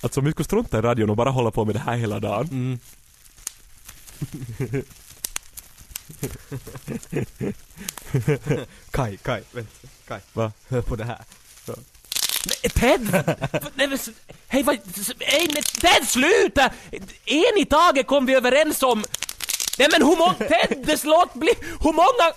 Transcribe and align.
Alltså 0.00 0.20
om 0.20 0.26
vi 0.26 0.32
skulle 0.32 0.44
strunta 0.44 0.78
i 0.78 0.80
radion 0.80 1.10
och 1.10 1.16
bara 1.16 1.30
hålla 1.30 1.50
på 1.50 1.64
med 1.64 1.74
det 1.74 1.78
här 1.78 1.96
hela 1.96 2.20
dagen. 2.20 2.48
Mm. 2.50 2.78
Kai, 8.90 9.16
Kai, 9.16 9.42
vänta. 9.52 9.88
Kai. 10.08 10.20
Va? 10.32 10.52
Hör 10.68 10.82
på 10.82 10.96
det 10.96 11.04
här. 11.04 11.24
Men 12.46 12.70
Ted! 12.70 13.00
Nej 13.74 13.86
men, 13.88 13.98
hej 14.48 14.62
vad... 14.62 14.78
Nej 15.18 15.48
men 15.54 15.62
Ted 15.62 16.08
sluta! 16.08 16.70
En 17.24 17.58
i 17.58 17.64
taget 17.70 18.06
kom 18.06 18.26
vi 18.26 18.34
överens 18.34 18.82
om... 18.82 19.04
Nej 19.78 19.88
men 19.92 20.02
hur 20.02 20.16
många... 20.16 20.34
Ted, 20.34 21.00
låt 21.04 21.34
bli... 21.34 21.54
Hur 21.80 21.92
många... 21.92 22.32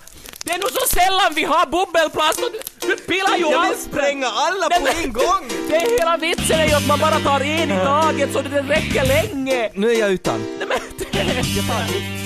Det 0.50 0.54
är 0.54 0.58
nog 0.58 0.70
så 0.70 0.86
sällan 1.00 1.32
vi 1.34 1.44
har 1.44 1.66
bubbelplast 1.66 2.38
och 2.38 2.50
du, 2.52 2.86
du 2.88 2.96
pillar 2.96 3.36
ju 3.36 3.42
Jag 3.42 3.48
vill 3.48 3.56
allt! 3.70 3.80
spränga 3.80 4.26
alla 4.26 4.68
Nej, 4.68 4.78
på 4.78 4.84
men- 4.84 5.04
en 5.04 5.12
gång! 5.12 5.48
Det 5.68 5.76
är 5.76 5.98
hela 5.98 6.16
vitsen 6.16 6.60
är 6.60 6.66
ju 6.66 6.72
att 6.74 6.86
man 6.86 6.98
bara 7.00 7.18
tar 7.20 7.40
en 7.40 7.70
i 7.70 7.84
taget 7.84 8.32
så 8.32 8.42
det 8.42 8.62
räcker 8.62 9.04
länge! 9.06 9.70
Nu 9.74 9.90
är 9.92 9.98
jag 10.00 10.10
utan. 10.10 10.40
Nej 10.58 10.68
men! 10.68 10.78
Jag 11.56 11.66
tar 11.68 11.84
Nu 11.92 12.19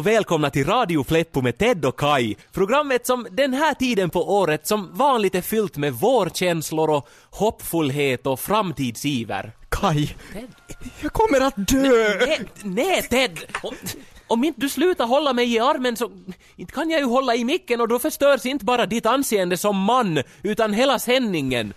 och 0.00 0.06
välkomna 0.06 0.50
till 0.50 0.66
Radio 0.66 1.04
Fleppo 1.04 1.42
med 1.42 1.58
Ted 1.58 1.84
och 1.84 1.98
Kai. 1.98 2.36
Programmet 2.52 3.06
som 3.06 3.26
den 3.30 3.54
här 3.54 3.74
tiden 3.74 4.10
på 4.10 4.34
året 4.34 4.66
som 4.66 4.96
vanligt 4.96 5.34
är 5.34 5.40
fyllt 5.40 5.76
med 5.76 5.92
vårkänslor 5.92 6.90
och 6.90 7.08
hoppfullhet 7.30 8.26
och 8.26 8.40
framtidsiver. 8.40 9.52
Kai, 9.68 10.06
Ted? 10.06 10.48
jag 11.00 11.12
kommer 11.12 11.40
att 11.40 11.54
dö! 11.56 12.26
Nej, 12.26 12.40
nej 12.62 13.02
Ted! 13.02 13.38
Om, 13.62 13.74
om 14.26 14.44
inte 14.44 14.60
du 14.60 14.68
slutar 14.68 15.06
hålla 15.06 15.32
mig 15.32 15.54
i 15.54 15.58
armen 15.58 15.96
så 15.96 16.10
inte 16.56 16.72
kan 16.72 16.90
jag 16.90 17.00
ju 17.00 17.06
hålla 17.06 17.34
i 17.34 17.44
micken 17.44 17.80
och 17.80 17.88
då 17.88 17.98
förstörs 17.98 18.46
inte 18.46 18.64
bara 18.64 18.86
ditt 18.86 19.06
anseende 19.06 19.56
som 19.56 19.76
man 19.76 20.22
utan 20.42 20.72
hela 20.72 20.98
sändningen. 20.98 21.74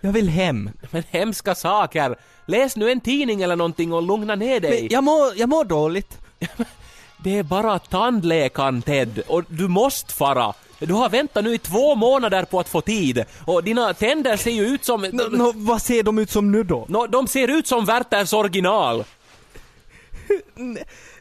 Jag 0.00 0.12
vill 0.12 0.28
hem. 0.28 0.70
Men 0.90 1.02
hemska 1.10 1.54
saker. 1.54 2.16
Läs 2.46 2.76
nu 2.76 2.90
en 2.90 3.00
tidning 3.00 3.42
eller 3.42 3.56
någonting 3.56 3.92
och 3.92 4.02
lugna 4.02 4.34
ner 4.34 4.60
dig. 4.60 4.82
Men 4.82 4.88
jag 4.90 5.04
mår, 5.04 5.32
jag 5.36 5.48
mår 5.48 5.64
dåligt. 5.64 6.18
Det 7.24 7.38
är 7.38 7.42
bara 7.42 7.78
tandläkaren 7.78 8.82
Ted 8.82 9.22
och 9.26 9.44
du 9.48 9.68
måste 9.68 10.12
fara. 10.14 10.54
Du 10.78 10.92
har 10.92 11.08
väntat 11.08 11.44
nu 11.44 11.54
i 11.54 11.58
två 11.58 11.94
månader 11.94 12.44
på 12.44 12.60
att 12.60 12.68
få 12.68 12.80
tid 12.80 13.24
och 13.44 13.64
dina 13.64 13.94
tänder 13.94 14.36
ser 14.36 14.50
ju 14.50 14.66
ut 14.66 14.84
som... 14.84 15.02
Nå, 15.12 15.28
nå, 15.30 15.52
vad 15.54 15.82
ser 15.82 16.02
de 16.02 16.18
ut 16.18 16.30
som 16.30 16.52
nu 16.52 16.62
då? 16.62 16.86
Nå, 16.88 17.06
de 17.06 17.28
ser 17.28 17.48
ut 17.48 17.66
som 17.66 17.84
Werthers 17.84 18.32
original. 18.32 19.04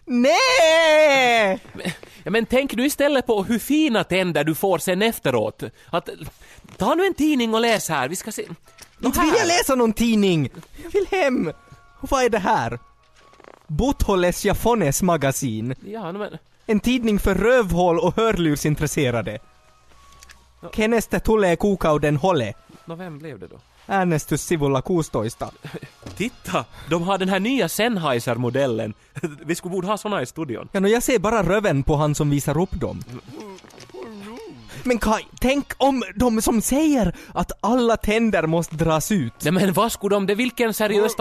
Nej! 0.05 1.59
Ja, 2.23 2.31
men 2.31 2.45
tänk 2.45 2.75
nu 2.75 2.85
istället 2.85 3.25
på 3.25 3.43
hur 3.43 3.59
fina 3.59 4.03
tänder 4.03 4.43
du 4.43 4.55
får 4.55 4.77
sen 4.77 5.01
efteråt. 5.01 5.63
Att, 5.89 6.09
ta 6.77 6.95
nu 6.95 7.05
en 7.05 7.13
tidning 7.13 7.53
och 7.53 7.61
läs 7.61 7.89
här, 7.89 8.07
vi 8.07 8.15
ska 8.15 8.31
se. 8.31 8.47
Inte 9.03 9.19
vill 9.19 9.33
jag 9.37 9.47
läsa 9.47 9.75
någon 9.75 9.93
tidning! 9.93 10.49
Jag 10.83 10.91
vill 10.91 11.07
hem! 11.11 11.51
Och 11.99 12.11
vad 12.11 12.23
är 12.23 12.29
det 12.29 12.39
här? 12.39 12.79
Butholes 13.77 14.45
Jafones 14.45 15.01
magasin. 15.01 15.75
Ja, 15.85 16.11
no, 16.11 16.17
men... 16.19 16.37
En 16.65 16.79
tidning 16.79 17.19
för 17.19 17.35
rövhål 17.35 17.99
och 17.99 18.15
hörlursintresserade. 18.15 19.39
Kenestä 20.73 21.19
tulee 21.19 21.55
kuukauden 21.55 22.17
hole? 22.17 22.53
Nå, 22.85 22.95
vem 22.95 23.19
blev 23.19 23.39
det 23.39 23.47
då? 23.47 23.59
Äänestyssivulla 23.87 24.81
16. 24.81 25.49
Titta! 26.15 26.65
De 26.89 27.03
har 27.03 27.17
den 27.17 27.29
här 27.29 27.39
nya 27.39 27.69
Sennheiser-modellen. 27.69 28.93
Vi 29.45 29.55
skulle 29.55 29.71
borde 29.71 29.87
ha 29.87 29.97
såna 29.97 30.21
i 30.21 30.25
studion. 30.25 30.69
Ja, 30.71 30.79
no, 30.79 30.87
jag 30.87 31.03
ser 31.03 31.19
bara 31.19 31.43
röven 31.43 31.83
på 31.83 31.95
han 31.95 32.15
som 32.15 32.29
visar 32.29 32.61
upp 32.61 32.79
dem. 32.79 33.03
Men 34.83 34.97
Kai, 34.97 35.23
tänk 35.39 35.73
om 35.77 36.03
de 36.15 36.41
som 36.41 36.61
säger 36.61 37.15
att 37.33 37.51
alla 37.61 37.97
tänder 37.97 38.47
måste 38.47 38.75
dras 38.75 39.11
ut. 39.11 39.33
Nej 39.41 39.51
men 39.51 39.73
vad 39.73 39.91
skulle 39.91 40.15
de, 40.15 40.25
det 40.25 40.35
vilken 40.35 40.73
seriös. 40.73 41.13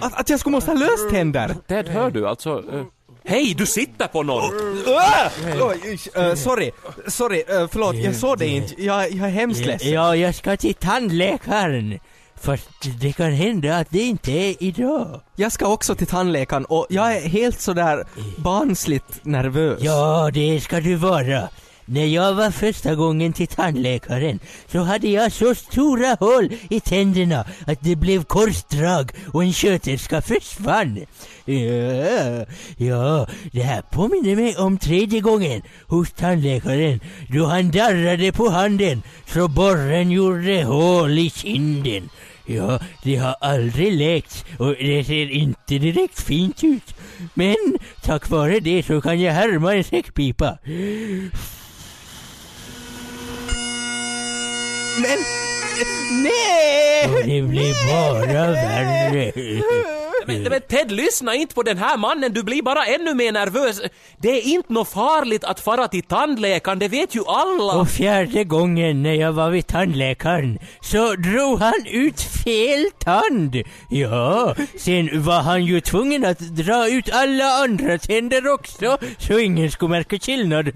Att, 0.00 0.20
att 0.20 0.30
jag 0.30 0.40
skulle 0.40 0.56
måste 0.56 0.70
ha 0.70 0.78
löständer. 0.78 1.56
Ted, 1.68 1.88
hör 1.88 2.10
du 2.10 2.28
alltså? 2.28 2.62
eh, 2.72 2.84
Hej, 3.24 3.54
du 3.58 3.66
sitter 3.66 4.06
på 4.06 4.22
någon! 4.22 4.52
Uh! 4.54 6.28
Uh, 6.28 6.34
sorry, 6.34 6.70
sorry, 7.06 7.38
uh, 7.38 7.68
förlåt, 7.70 7.96
jag 7.96 8.14
såg 8.14 8.38
det 8.38 8.46
inte. 8.46 8.82
Jag, 8.82 9.12
jag 9.12 9.26
är 9.26 9.32
hemskt 9.32 9.66
ledsen. 9.66 9.92
Ja, 9.92 10.16
jag 10.16 10.34
ska 10.34 10.56
till 10.56 10.74
tandläkaren. 10.74 11.98
Fast 12.40 12.70
det 13.00 13.12
kan 13.12 13.32
hända 13.32 13.76
att 13.76 13.90
det 13.90 14.02
inte 14.02 14.32
är 14.32 14.62
idag. 14.62 15.20
Jag 15.36 15.52
ska 15.52 15.66
också 15.66 15.94
till 15.94 16.06
tandläkaren 16.06 16.64
och 16.64 16.86
jag 16.90 17.16
är 17.16 17.28
helt 17.28 17.60
sådär 17.60 18.04
barnsligt 18.38 19.24
nervös. 19.24 19.78
Ja, 19.82 20.30
det 20.34 20.60
ska 20.60 20.80
du 20.80 20.94
vara. 20.94 21.48
När 21.90 22.06
jag 22.06 22.34
var 22.34 22.50
första 22.50 22.94
gången 22.94 23.32
till 23.32 23.46
tandläkaren 23.46 24.38
så 24.72 24.78
hade 24.78 25.08
jag 25.08 25.32
så 25.32 25.54
stora 25.54 26.16
hål 26.20 26.52
i 26.70 26.80
tänderna 26.80 27.44
att 27.66 27.78
det 27.80 27.96
blev 27.96 28.24
korsdrag 28.24 29.10
och 29.32 29.44
en 29.44 29.52
sköterska 29.52 30.22
försvann. 30.22 30.98
Ja, 31.44 32.46
ja, 32.76 33.26
det 33.52 33.62
här 33.62 33.82
påminner 33.82 34.36
mig 34.36 34.56
om 34.56 34.78
tredje 34.78 35.20
gången 35.20 35.62
hos 35.86 36.12
tandläkaren 36.12 37.00
då 37.28 37.44
han 37.44 37.70
darrade 37.70 38.32
på 38.32 38.48
handen 38.48 39.02
så 39.26 39.48
borren 39.48 40.10
gjorde 40.10 40.64
hål 40.64 41.18
i 41.18 41.30
kinden. 41.30 42.08
Ja, 42.46 42.80
det 43.02 43.16
har 43.16 43.36
aldrig 43.40 43.92
läkt 43.92 44.44
och 44.58 44.74
det 44.74 45.04
ser 45.04 45.30
inte 45.30 45.78
direkt 45.78 46.20
fint 46.20 46.64
ut. 46.64 46.94
Men 47.34 47.78
tack 48.02 48.30
vare 48.30 48.60
det 48.60 48.82
så 48.82 49.00
kan 49.00 49.20
jag 49.20 49.32
härma 49.32 49.74
en 49.74 49.84
säckpipa. 49.84 50.58
Men... 54.98 55.47
Nej! 56.10 57.04
Och 57.04 57.28
det 57.28 57.42
blir 57.42 57.74
bara 57.92 58.50
värre. 58.52 59.32
Men, 60.26 60.42
men 60.42 60.60
Ted, 60.60 60.92
lyssna 60.92 61.34
inte 61.34 61.54
på 61.54 61.62
den 61.62 61.78
här 61.78 61.96
mannen, 61.96 62.32
du 62.32 62.42
blir 62.42 62.62
bara 62.62 62.86
ännu 62.86 63.14
mer 63.14 63.32
nervös. 63.32 63.80
Det 64.18 64.28
är 64.28 64.42
inte 64.42 64.72
något 64.72 64.88
farligt 64.88 65.44
att 65.44 65.60
fara 65.60 65.88
till 65.88 66.02
tandläkaren, 66.02 66.78
det 66.78 66.88
vet 66.88 67.14
ju 67.14 67.24
alla. 67.26 67.72
Och 67.80 67.88
fjärde 67.88 68.44
gången 68.44 69.02
när 69.02 69.14
jag 69.14 69.32
var 69.32 69.50
vid 69.50 69.66
tandläkaren 69.66 70.58
så 70.80 71.14
drog 71.14 71.60
han 71.60 71.86
ut 71.86 72.20
fel 72.20 72.84
tand. 72.98 73.56
Ja, 73.90 74.54
sen 74.78 75.22
var 75.22 75.40
han 75.40 75.64
ju 75.64 75.80
tvungen 75.80 76.24
att 76.24 76.38
dra 76.38 76.88
ut 76.88 77.10
alla 77.12 77.44
andra 77.44 77.98
tänder 77.98 78.52
också 78.52 78.98
så 79.18 79.38
ingen 79.38 79.70
skulle 79.70 79.90
märka 79.90 80.18
skillnad. 80.18 80.66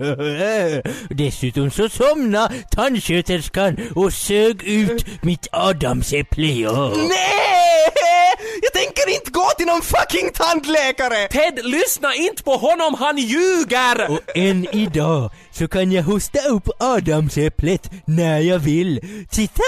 Dessutom 1.10 1.70
så 1.70 1.88
somnade 1.88 2.54
tandsköterskan 2.70 3.76
och 3.94 4.12
sög 4.12 4.62
ut 4.62 4.91
mitt 5.22 5.48
adamsäpple. 5.52 6.46
Ja. 6.46 6.92
Nej! 6.96 8.32
Jag 8.62 8.72
tänker 8.72 9.14
inte 9.14 9.30
gå 9.30 9.46
till 9.56 9.66
någon 9.66 9.82
fucking 9.82 10.30
tandläkare! 10.34 11.28
Ted, 11.28 11.60
lyssna 11.64 12.14
inte 12.14 12.42
på 12.42 12.56
honom, 12.56 12.94
han 12.94 13.18
ljuger! 13.18 14.10
Och 14.10 14.20
än 14.36 14.66
idag 14.72 15.30
så 15.52 15.68
kan 15.68 15.92
jag 15.92 16.02
hosta 16.02 16.38
upp 16.48 16.68
adamsäpplet 16.78 17.90
när 18.04 18.40
jag 18.40 18.58
vill. 18.58 19.00
Titta! 19.30 19.62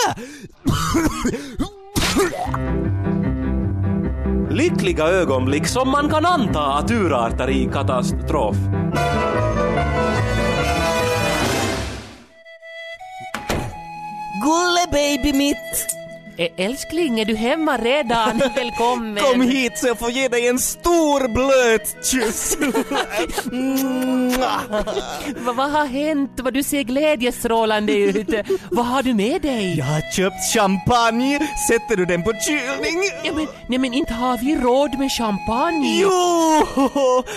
Lyckliga 4.51 5.05
ögonblick 5.05 5.67
som 5.67 5.91
man 5.91 6.11
kan 6.11 6.27
anta 6.27 6.61
att 6.61 6.91
urartar 6.91 7.51
i 7.51 7.69
katastrof. 7.73 8.57
Gulle 14.45 14.85
baby 14.91 15.33
mitt! 16.39 16.53
älskling, 16.57 17.21
är 17.21 17.25
du 17.25 17.37
hemma 17.37 17.79
redan? 17.79 18.39
Välkommen! 18.57 19.25
Kom 19.25 19.41
hit 19.41 19.79
så 19.79 19.87
jag 19.87 19.99
får 19.99 20.11
ge 20.11 20.29
dig 20.29 20.49
en 20.49 20.59
stor 20.59 21.29
blöt 21.29 22.07
kyss! 22.07 22.57
Vad, 25.45 25.57
vad 25.57 25.71
har 25.71 25.87
hänt? 25.87 26.31
Vad 26.43 26.55
du 26.55 26.63
ser 26.63 26.83
glädjestrålande 26.83 27.93
ut. 27.93 28.29
vad 28.71 28.87
har 28.87 29.03
du 29.03 29.15
med 29.15 29.43
dig? 29.43 29.75
Jag 29.79 29.85
har 29.85 30.13
köpt 30.13 30.53
champagne, 30.55 31.39
sätter 31.69 31.97
du 31.97 32.05
den 32.05 32.23
på 32.23 32.33
kylning? 32.33 33.03
Ja, 33.25 33.33
men, 33.35 33.47
nej 33.69 33.79
men 33.79 33.95
inte 33.95 34.15
har 34.15 34.39
vi 34.39 34.57
råd 34.57 34.99
med 34.99 35.11
champagne. 35.13 36.01
Jo! 36.01 36.11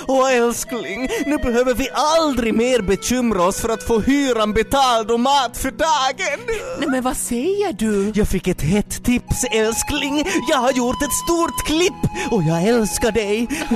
Och 0.07 0.31
älskling, 0.31 1.09
nu 1.25 1.37
behöver 1.37 1.73
vi 1.73 1.87
aldrig 1.93 2.53
mer 2.53 2.81
bekymra 2.81 3.43
oss 3.43 3.61
för 3.61 3.69
att 3.69 3.83
få 3.83 3.99
hyran 3.99 4.53
betald 4.53 5.11
och 5.11 5.19
mat 5.19 5.57
för 5.57 5.71
dagen. 5.71 6.39
Nej 6.79 6.89
men 6.89 7.03
vad 7.03 7.17
säger 7.17 7.73
du? 7.73 8.11
Jag 8.15 8.27
fick 8.27 8.47
ett 8.47 8.61
hett 8.61 8.86
ett 8.87 9.03
tips 9.03 9.43
älskling. 9.51 10.25
Jag 10.49 10.57
har 10.57 10.71
gjort 10.71 11.01
ett 11.01 11.13
stort 11.13 11.65
klipp 11.65 12.31
och 12.31 12.43
jag 12.43 12.63
älskar 12.63 13.11
dig. 13.11 13.47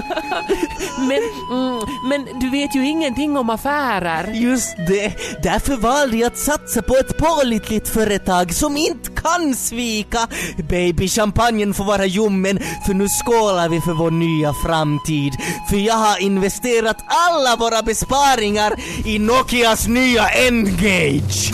Men, 1.00 1.20
mm, 1.52 1.82
men 2.10 2.40
du 2.40 2.50
vet 2.50 2.76
ju 2.76 2.88
ingenting 2.88 3.38
om 3.38 3.50
affärer. 3.50 4.34
Just 4.34 4.78
det, 4.78 5.14
därför 5.44 5.76
valde 5.76 6.18
jag 6.18 6.28
att 6.28 6.38
satsa 6.38 6.82
på 6.82 6.96
ett 6.96 7.18
pålitligt 7.18 7.90
företag 7.90 8.54
som 8.54 8.78
inte 8.78 9.10
kan 9.12 9.56
svika. 9.56 10.28
Baby, 10.70 11.08
champagnen 11.08 11.74
får 11.74 11.84
vara 11.84 12.06
ljummen 12.06 12.60
för 12.86 12.94
nu 12.94 13.08
skålar 13.10 13.70
vi 13.70 13.82
för 13.82 13.94
vår 13.94 14.12
nya 14.12 14.54
framtid. 14.54 15.34
För 15.70 15.78
jag 15.78 15.96
har 15.96 16.22
investerat 16.22 16.98
alla 17.08 17.56
våra 17.56 17.82
besparingar 17.82 18.74
i 19.06 19.20
Nokias 19.20 19.88
nya 19.88 20.30
N-Gage. 20.30 21.54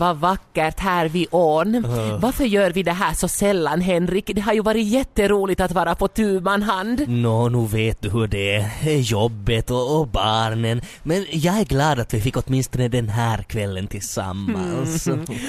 Vad 0.00 0.16
vackert 0.16 0.80
här 0.80 1.08
vid 1.08 1.26
ån. 1.30 1.84
Varför 2.20 2.44
gör 2.44 2.70
vi 2.70 2.82
det 2.82 2.92
här 2.92 3.14
så 3.14 3.28
sällan, 3.28 3.80
Henrik? 3.80 4.30
Det 4.34 4.40
har 4.40 4.52
ju 4.52 4.62
varit 4.62 4.86
jätteroligt 4.86 5.60
att 5.60 5.72
vara 5.72 5.94
på 5.94 6.08
tu 6.08 6.40
man 6.40 6.62
hand. 6.62 7.08
Nå, 7.08 7.48
nu 7.48 7.66
vet 7.66 8.02
du 8.02 8.10
hur 8.10 8.26
det 8.26 8.54
är. 8.56 8.96
Jobbet 8.98 9.70
och, 9.70 10.00
och 10.00 10.08
barnen. 10.08 10.80
Men 11.02 11.26
jag 11.30 11.60
är 11.60 11.64
glad 11.64 11.98
att 12.00 12.14
vi 12.14 12.20
fick 12.20 12.36
åtminstone 12.36 12.88
den 12.88 13.08
här 13.08 13.42
kvällen 13.42 13.86
tillsammans. 13.86 15.08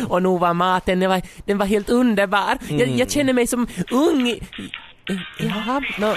Och 0.10 0.24
nu 0.24 0.38
var 0.38 0.54
maten, 0.54 1.00
den 1.00 1.10
var, 1.10 1.22
den 1.46 1.58
var 1.58 1.66
helt 1.66 1.90
underbar. 1.90 2.58
Jag, 2.70 2.88
jag 2.90 3.12
känner 3.12 3.34
mig 3.34 3.48
som 3.48 3.68
ung. 3.92 4.28
i- 4.28 4.42
Jaha, 5.40 5.82
nå, 5.98 6.16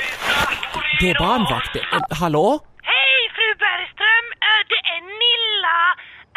det 1.01 1.11
är 1.11 1.19
barnvakten. 1.19 1.83
Hallå? 2.11 2.59
Hej 2.83 3.21
fru 3.37 3.49
Bergström, 3.65 4.27
det 4.73 4.81
är 4.95 5.01
Nilla. 5.21 5.79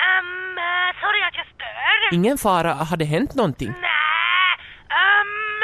Um, 0.06 0.56
sorry 1.02 1.22
att 1.28 1.36
jag 1.42 1.48
stör. 1.56 2.14
Ingen 2.18 2.38
fara, 2.38 2.72
har 2.90 2.98
det 2.98 3.06
hänt 3.16 3.34
någonting? 3.36 3.72
Nej, 3.82 4.52
um, 5.02 5.60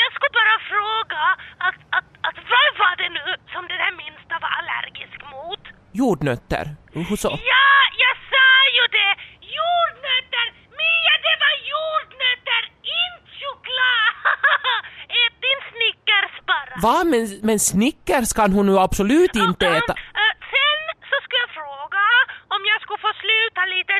jag 0.00 0.08
skulle 0.14 0.34
bara 0.40 0.56
fråga 0.72 1.22
att, 1.66 1.78
att, 1.98 2.08
att 2.28 2.36
vad 2.52 2.68
var 2.82 2.94
det 3.02 3.08
nu 3.18 3.26
som 3.54 3.62
den 3.72 3.80
här 3.84 3.92
minsta 4.02 4.34
var 4.44 4.50
allergisk 4.60 5.18
mot? 5.34 5.62
Jordnötter? 6.00 6.64
Hur 7.08 7.16
så? 7.24 7.28
Ja, 7.54 7.70
jag 8.04 8.14
sa 8.32 8.48
ju 8.78 8.84
det! 8.98 9.12
Jordnötter! 9.58 10.46
Mia, 10.80 11.14
det 11.26 11.36
var 11.44 11.54
jordnötter, 11.72 12.62
inte 13.00 13.30
choklad! 13.40 14.08
Ät 15.22 15.34
din 15.46 15.60
Snickers 15.72 16.34
bara. 16.50 16.72
Va? 16.86 16.96
Men, 17.12 17.22
men 17.48 17.58
Snickers 17.70 18.30
kan 18.38 18.52
hon 18.56 18.66
nu 18.66 18.74
absolut 18.86 19.34
inte 19.46 19.66
äta. 19.66 19.92
eh, 20.22 20.34
sen 20.54 20.80
så 21.10 21.16
skulle 21.24 21.42
jag 21.46 21.52
fråga 21.60 22.04
om 22.54 22.60
jag 22.70 22.78
skulle 22.82 23.02
få 23.08 23.12
sluta 23.24 23.60
lite 23.76 23.94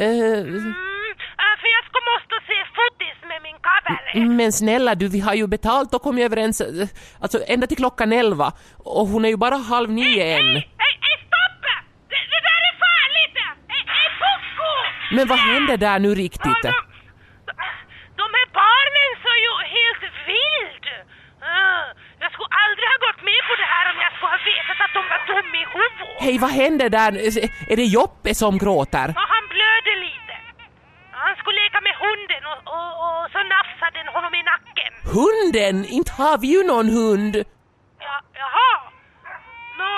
tidigare. 0.00 0.38
Eh, 0.38 0.40
Mm, 0.40 1.52
eh, 1.52 1.54
för 1.60 1.68
jag 1.76 1.82
skulle 1.88 2.06
måste 2.14 2.36
se 2.50 2.58
fotis 2.78 3.18
med 3.30 3.38
min 3.42 3.56
kaveri. 3.68 4.28
men 4.38 4.52
snälla 4.52 4.94
du, 4.94 5.08
vi 5.08 5.20
har 5.20 5.34
ju 5.34 5.46
betalt 5.46 5.94
och 5.94 6.02
kommit 6.02 6.24
överens, 6.24 6.60
eh, 6.60 6.88
alltså 7.20 7.38
ända 7.46 7.66
till 7.66 7.76
klockan 7.76 8.12
elva. 8.12 8.52
Och 8.84 9.06
hon 9.06 9.24
är 9.24 9.28
ju 9.28 9.36
bara 9.36 9.56
halv 9.56 9.90
nio 9.90 10.22
än. 10.36 10.46
Hej, 10.46 10.68
hej, 10.84 10.94
hej, 11.06 11.16
stopp! 11.28 11.62
Det, 12.10 12.20
det 12.34 12.40
där 12.48 12.60
är 12.70 12.74
farligt! 12.86 13.36
Hej, 13.72 13.82
hej, 13.94 14.08
pucko! 14.22 14.70
Men 15.16 15.24
vad 15.28 15.38
händer 15.38 15.76
där 15.76 15.98
nu 15.98 16.14
riktigt? 16.14 16.60
Ja, 16.62 16.70
de, 17.46 17.54
de 18.22 18.26
här 18.38 18.48
barnen 18.62 19.10
så 19.24 19.30
ju 19.46 19.52
helt 19.76 20.02
vild. 20.30 20.84
Uh, 21.50 21.84
jag 22.22 22.30
skulle 22.32 22.52
aldrig 22.64 22.86
ha 22.94 22.98
gått 23.06 23.20
med 23.30 23.40
på 23.48 23.54
det 23.62 23.68
här 23.74 23.84
om 23.92 23.96
jag 24.04 24.10
skulle 24.16 24.32
ha 24.36 24.40
vetat 24.52 24.78
att 24.84 24.92
de 24.98 25.02
var 25.12 25.20
dumma 25.30 25.56
i 25.64 25.66
huvudet. 25.76 26.16
Hej, 26.24 26.36
vad 26.44 26.52
händer 26.62 26.88
där? 27.00 27.12
Är 27.72 27.76
det 27.80 27.88
Joppe 27.98 28.30
som 28.42 28.52
gråter? 28.64 29.06
Ja, 29.18 29.24
han 29.34 29.44
blöder 29.54 29.96
lite. 30.06 30.34
Han 31.26 31.34
skulle 31.40 31.58
leka 31.64 31.80
med 31.88 31.94
hunden 32.04 32.42
och, 32.52 32.60
och, 32.76 32.90
och 33.04 33.22
så 33.34 33.38
nafsade 33.54 33.94
den 34.00 34.08
honom 34.16 34.32
i 34.40 34.42
nacken. 34.52 34.92
Hunden? 35.16 35.84
Inte 35.84 36.12
har 36.12 36.38
vi 36.38 36.46
ju 36.46 36.62
någon 36.66 36.88
hund. 36.88 37.36
Ja, 37.36 38.14
jaha. 38.42 38.72
Nå, 39.80 39.92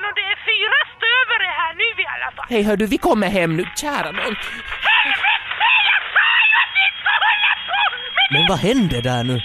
nå, 0.00 0.08
det 0.18 0.24
är 0.32 0.38
fyra 0.50 0.78
stövare 0.94 1.48
här 1.60 1.72
nu 1.74 2.02
i 2.02 2.06
alla 2.14 2.30
fall. 2.36 2.46
Hej 2.48 2.62
hör 2.62 2.76
du, 2.76 2.86
vi 2.86 2.98
kommer 2.98 3.28
hem 3.28 3.56
nu. 3.56 3.64
Kära 3.76 4.10
nån. 4.12 4.34
Helvete! 4.88 5.68
Jag 5.90 6.02
sa 6.16 6.26
ju 6.48 6.54
att 6.62 6.72
ni 6.76 6.82
inte 6.90 7.10
hålla 7.24 7.52
på 7.68 7.80
med 7.94 8.40
Men 8.40 8.48
vad 8.48 8.58
hände 8.58 9.00
där 9.00 9.24
nu? 9.24 9.40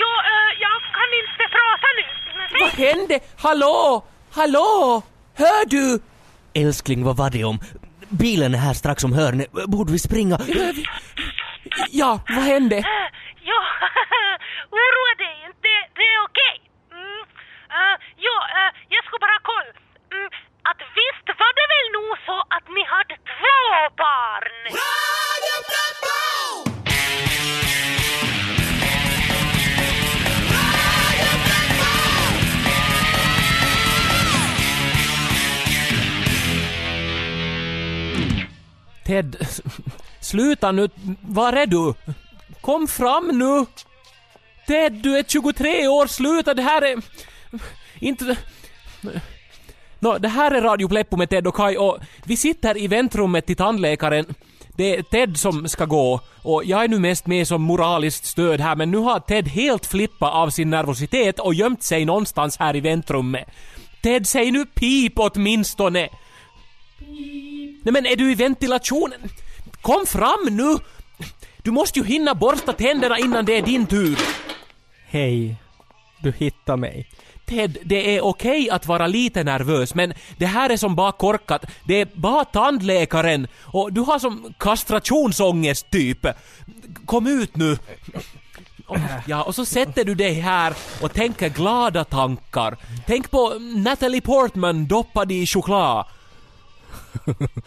jo, 0.00 0.10
uh, 0.32 0.50
jag 0.64 0.76
kan 0.96 1.10
inte 1.20 1.44
prata 1.56 1.88
nu. 1.98 2.04
Vad 2.60 2.70
hände? 2.70 3.20
Hallå? 3.36 4.04
Hallå? 4.32 5.02
Hör 5.34 5.66
du? 5.66 6.00
Älskling, 6.54 7.04
vad 7.04 7.16
var 7.16 7.30
det 7.30 7.44
om? 7.44 7.58
Bilen 8.08 8.54
är 8.54 8.58
här 8.58 8.72
strax 8.74 9.04
om 9.04 9.12
hörnet. 9.12 9.52
Borde 9.66 9.92
vi 9.92 9.98
springa? 9.98 10.38
Ja, 11.90 12.20
vad 12.28 12.44
hände? 12.44 12.76
Jo, 13.44 13.58
oroa 14.80 15.12
dig 15.18 15.36
inte. 15.46 15.72
Det, 15.96 16.06
är 16.14 16.20
okej. 16.28 16.56
Mm. 16.92 17.22
Uh, 17.76 17.96
jo, 18.16 18.34
uh, 18.58 18.70
jag 18.88 19.04
ska 19.04 19.14
bara 19.20 19.38
kolla. 19.42 19.72
Mm, 20.12 20.28
att 20.70 20.80
visst 20.98 21.26
var 21.40 21.52
det 21.58 21.66
väl 21.74 21.88
nog 21.98 22.12
så 22.26 22.38
att 22.56 22.66
ni 22.76 22.82
hade 22.94 23.16
två 23.16 23.58
barn? 24.02 24.52
Ted, 39.04 39.36
sluta 40.32 40.72
nu. 40.72 40.88
Var 41.20 41.52
är 41.52 41.66
du? 41.66 41.94
Kom 42.60 42.88
fram 42.88 43.38
nu! 43.38 43.66
Ted, 44.66 44.92
du 44.92 45.18
är 45.18 45.22
23 45.22 45.88
år, 45.88 46.06
sluta, 46.06 46.54
det 46.54 46.62
här 46.62 46.82
är... 46.82 47.02
Inte... 47.98 48.36
Nå, 49.98 50.18
det 50.18 50.28
här 50.28 50.50
är 50.50 50.62
Radio 50.62 50.88
Pleppo 50.88 51.16
med 51.16 51.28
Ted 51.30 51.46
och 51.46 51.54
Kai 51.54 51.76
och 51.76 51.98
vi 52.24 52.36
sitter 52.36 52.76
i 52.76 52.88
väntrummet 52.88 53.46
till 53.46 53.56
tandläkaren. 53.56 54.34
Det 54.76 54.96
är 54.96 55.02
Ted 55.02 55.36
som 55.36 55.68
ska 55.68 55.84
gå 55.84 56.20
och 56.42 56.64
jag 56.64 56.84
är 56.84 56.88
nu 56.88 56.98
mest 56.98 57.26
med 57.26 57.48
som 57.48 57.62
moraliskt 57.62 58.24
stöd 58.24 58.60
här 58.60 58.76
men 58.76 58.90
nu 58.90 58.98
har 58.98 59.20
Ted 59.20 59.48
helt 59.48 59.86
flippat 59.86 60.34
av 60.34 60.50
sin 60.50 60.70
nervositet 60.70 61.40
och 61.40 61.54
gömt 61.54 61.82
sig 61.82 62.04
någonstans 62.04 62.56
här 62.58 62.76
i 62.76 62.80
väntrummet. 62.80 63.48
Ted, 64.02 64.26
säg 64.26 64.50
nu 64.50 64.66
pip 64.66 65.12
åtminstone! 65.16 66.08
Nej 67.84 67.92
men 67.92 68.06
är 68.06 68.16
du 68.16 68.32
i 68.32 68.34
ventilationen? 68.34 69.20
Kom 69.82 70.06
fram 70.06 70.48
nu! 70.50 70.76
Du 71.62 71.70
måste 71.70 71.98
ju 71.98 72.04
hinna 72.04 72.34
borsta 72.34 72.72
tänderna 72.72 73.18
innan 73.18 73.44
det 73.44 73.58
är 73.58 73.62
din 73.62 73.86
tur. 73.86 74.18
Hej. 75.06 75.56
Du 76.22 76.32
hittar 76.38 76.76
mig. 76.76 77.08
Ted, 77.44 77.78
det 77.84 78.16
är 78.16 78.24
okej 78.24 78.70
att 78.70 78.86
vara 78.86 79.06
lite 79.06 79.44
nervös 79.44 79.94
men 79.94 80.14
det 80.36 80.46
här 80.46 80.70
är 80.70 80.76
som 80.76 80.96
bara 80.96 81.12
korkat. 81.12 81.64
Det 81.84 82.00
är 82.00 82.08
bara 82.14 82.44
tandläkaren 82.44 83.48
och 83.60 83.92
du 83.92 84.00
har 84.00 84.18
som 84.18 84.54
kastrationsångest 84.58 85.90
typ. 85.90 86.26
Kom 87.06 87.26
ut 87.26 87.56
nu. 87.56 87.78
Ja, 89.26 89.42
och 89.42 89.54
så 89.54 89.64
sätter 89.64 90.04
du 90.04 90.14
dig 90.14 90.32
här 90.32 90.74
och 91.02 91.12
tänker 91.12 91.48
glada 91.48 92.04
tankar. 92.04 92.76
Tänk 93.06 93.30
på 93.30 93.58
Natalie 93.58 94.20
Portman 94.20 94.86
doppad 94.86 95.32
i 95.32 95.46
choklad. 95.46 96.06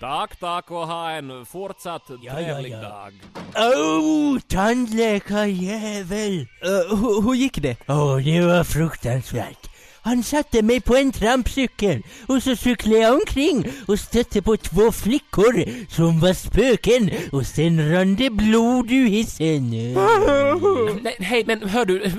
Tack, 0.00 0.36
tack 0.40 0.70
och 0.70 0.86
ha 0.86 1.10
en 1.10 1.46
fortsatt 1.46 2.02
Ja, 2.08 2.16
ja, 2.22 2.32
trevlig 2.34 2.72
ja. 2.72 2.82
dag. 2.82 3.12
Oh, 3.54 4.38
tandläkarjävel! 4.38 6.40
Uh, 6.40 6.46
hur, 6.96 7.22
hur 7.22 7.34
gick 7.34 7.62
det? 7.62 7.76
Åh, 7.88 8.16
det 8.16 8.40
var 8.40 8.64
fruktansvärt. 8.64 9.68
Han 10.04 10.22
satte 10.22 10.62
mig 10.62 10.80
på 10.80 10.96
en 10.96 11.12
trampcykel 11.12 12.02
och 12.26 12.42
så 12.42 12.56
cyklade 12.56 12.98
jag 12.98 13.14
omkring 13.14 13.64
och 13.88 14.00
stötte 14.00 14.42
på 14.42 14.56
två 14.56 14.92
flickor 14.92 15.64
som 15.88 16.20
var 16.20 16.32
spöken 16.32 17.10
och 17.32 17.46
sen 17.46 17.92
rann 17.92 18.16
det 18.16 18.30
blod 18.30 18.90
ur 18.90 19.08
hissen. 19.08 19.70
Nej, 21.02 21.16
hej, 21.20 21.44
men 21.46 21.68
hör 21.68 21.84
du. 21.84 22.10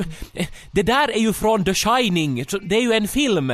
Det 0.72 0.84
där 0.84 1.12
är 1.12 1.20
ju 1.20 1.34
från 1.34 1.66
The 1.66 1.74
Shining. 1.74 2.46
Det 2.62 2.76
är 2.76 2.82
ju 2.82 2.94
en 2.94 3.08
film. 3.08 3.54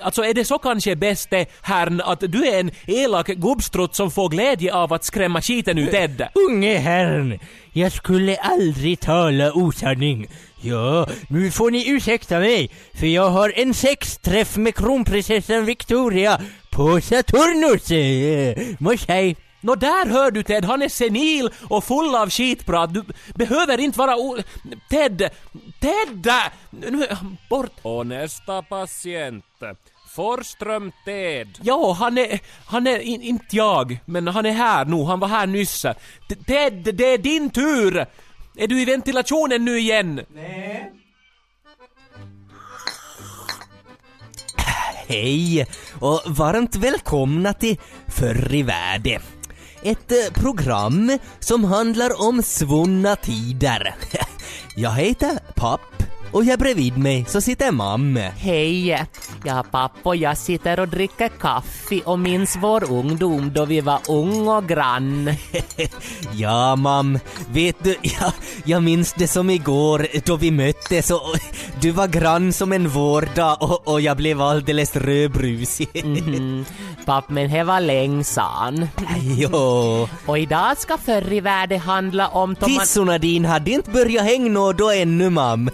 Alltså 0.00 0.24
är 0.24 0.34
det 0.34 0.44
så 0.44 0.58
kanske 0.58 0.96
bäst 0.96 1.32
eh, 1.32 1.46
herrn 1.62 2.00
att 2.00 2.20
du 2.20 2.46
är 2.46 2.60
en 2.60 2.70
elak 2.86 3.26
gubbstrutt 3.26 3.94
som 3.94 4.10
får 4.10 4.28
glädje 4.28 4.74
av 4.74 4.92
att 4.92 5.04
skrämma 5.04 5.42
skiten 5.42 5.78
ur 5.78 5.86
Ted? 5.86 6.28
Unge 6.48 6.78
herrn, 6.78 7.38
jag 7.72 7.92
skulle 7.92 8.36
aldrig 8.36 9.00
tala 9.00 9.52
osanning. 9.52 10.26
Ja, 10.60 11.08
nu 11.28 11.50
får 11.50 11.70
ni 11.70 11.90
ursäkta 11.90 12.38
mig, 12.38 12.70
för 12.94 13.06
jag 13.06 13.30
har 13.30 13.52
en 13.56 13.74
sexträff 13.74 14.56
med 14.56 14.74
kronprinsessan 14.74 15.64
Victoria 15.64 16.40
på 16.70 17.00
Saturnus. 17.00 17.90
Eh, 17.90 18.56
Mors 18.78 19.08
hej. 19.08 19.36
Nå 19.60 19.74
där 19.74 20.06
hör 20.06 20.30
du 20.30 20.42
Ted, 20.42 20.64
han 20.64 20.82
är 20.82 20.88
senil 20.88 21.50
och 21.68 21.84
full 21.84 22.14
av 22.14 22.30
skitprat. 22.30 22.94
Du 22.94 23.04
behöver 23.34 23.80
inte 23.80 23.98
vara 23.98 24.16
o... 24.16 24.38
Ted! 24.90 25.30
Ted! 25.80 26.32
Nu 26.70 27.04
är 27.04 27.14
han 27.14 27.36
bort. 27.50 27.72
Och 27.82 28.06
nästa 28.06 28.62
patient. 28.62 29.44
Forström 30.16 30.92
Ted. 31.04 31.58
Ja, 31.62 31.92
han 31.92 32.18
är... 32.18 32.40
Han 32.66 32.86
är 32.86 32.98
in, 32.98 33.22
inte 33.22 33.56
jag, 33.56 33.98
men 34.04 34.28
han 34.28 34.46
är 34.46 34.52
här 34.52 34.84
nu. 34.84 35.04
Han 35.04 35.20
var 35.20 35.28
här 35.28 35.46
nyss. 35.46 35.82
T- 36.28 36.36
Ted, 36.46 36.94
det 36.94 37.12
är 37.12 37.18
din 37.18 37.50
tur! 37.50 38.06
Är 38.58 38.66
du 38.66 38.80
i 38.82 38.84
ventilationen 38.84 39.64
nu 39.64 39.78
igen? 39.78 40.20
Hej 45.08 45.66
och 46.00 46.22
varmt 46.26 46.76
välkomna 46.76 47.52
till 47.52 47.76
Förr 48.08 48.54
i 48.54 48.62
världen. 48.62 49.22
Ett 49.86 50.12
eh, 50.12 50.32
program 50.42 51.18
som 51.40 51.64
handlar 51.64 52.22
om 52.28 52.42
svunna 52.42 53.16
tider. 53.16 53.94
Jag 54.76 54.90
heter 54.90 55.38
Papp 55.54 55.95
och 56.36 56.44
här 56.44 56.56
bredvid 56.56 56.98
mig 56.98 57.24
så 57.28 57.40
sitter 57.40 57.72
mamma. 57.72 58.20
Hej! 58.20 59.06
Ja, 59.44 59.64
pappa 59.70 60.08
och 60.08 60.16
jag 60.16 60.38
sitter 60.38 60.80
och 60.80 60.88
dricker 60.88 61.28
kaffe 61.28 62.00
och 62.04 62.18
minns 62.18 62.56
vår 62.60 62.90
ungdom 62.90 63.52
då 63.54 63.64
vi 63.64 63.80
var 63.80 64.00
ung 64.08 64.48
och 64.48 64.68
grann. 64.68 65.30
Ja 66.32 66.76
mam, 66.76 67.18
vet 67.50 67.84
du, 67.84 67.96
jag, 68.02 68.32
jag 68.64 68.82
minns 68.82 69.12
det 69.12 69.28
som 69.28 69.50
igår 69.50 70.06
då 70.24 70.36
vi 70.36 70.50
möttes 70.50 71.10
och 71.10 71.20
du 71.80 71.90
var 71.90 72.06
grann 72.06 72.52
som 72.52 72.72
en 72.72 72.88
vårdag 72.88 73.56
och, 73.60 73.88
och 73.88 74.00
jag 74.00 74.16
blev 74.16 74.42
alldeles 74.42 74.96
rödbrusig. 74.96 75.88
Mm, 75.94 76.64
papp, 77.04 77.28
men 77.28 77.50
det 77.50 77.64
var 77.64 77.80
länge 77.80 78.24
sedan. 78.24 78.88
jo. 79.38 80.08
Och 80.26 80.38
idag 80.38 80.78
ska 80.78 80.98
förr 80.98 81.32
i 81.32 81.40
världen 81.40 81.80
handla 81.80 82.28
om... 82.28 82.56
Tissorna 82.56 83.18
din 83.18 83.44
hade 83.44 83.70
inte 83.70 83.90
börjat 83.90 84.24
hänga 84.24 84.72
då 84.72 84.90
ännu 84.90 85.30
mam. 85.30 85.70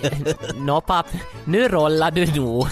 Nå 0.56 0.80
papp, 0.80 1.06
nu 1.44 1.68
rollar 1.68 2.10
du 2.10 2.26
nog. 2.26 2.66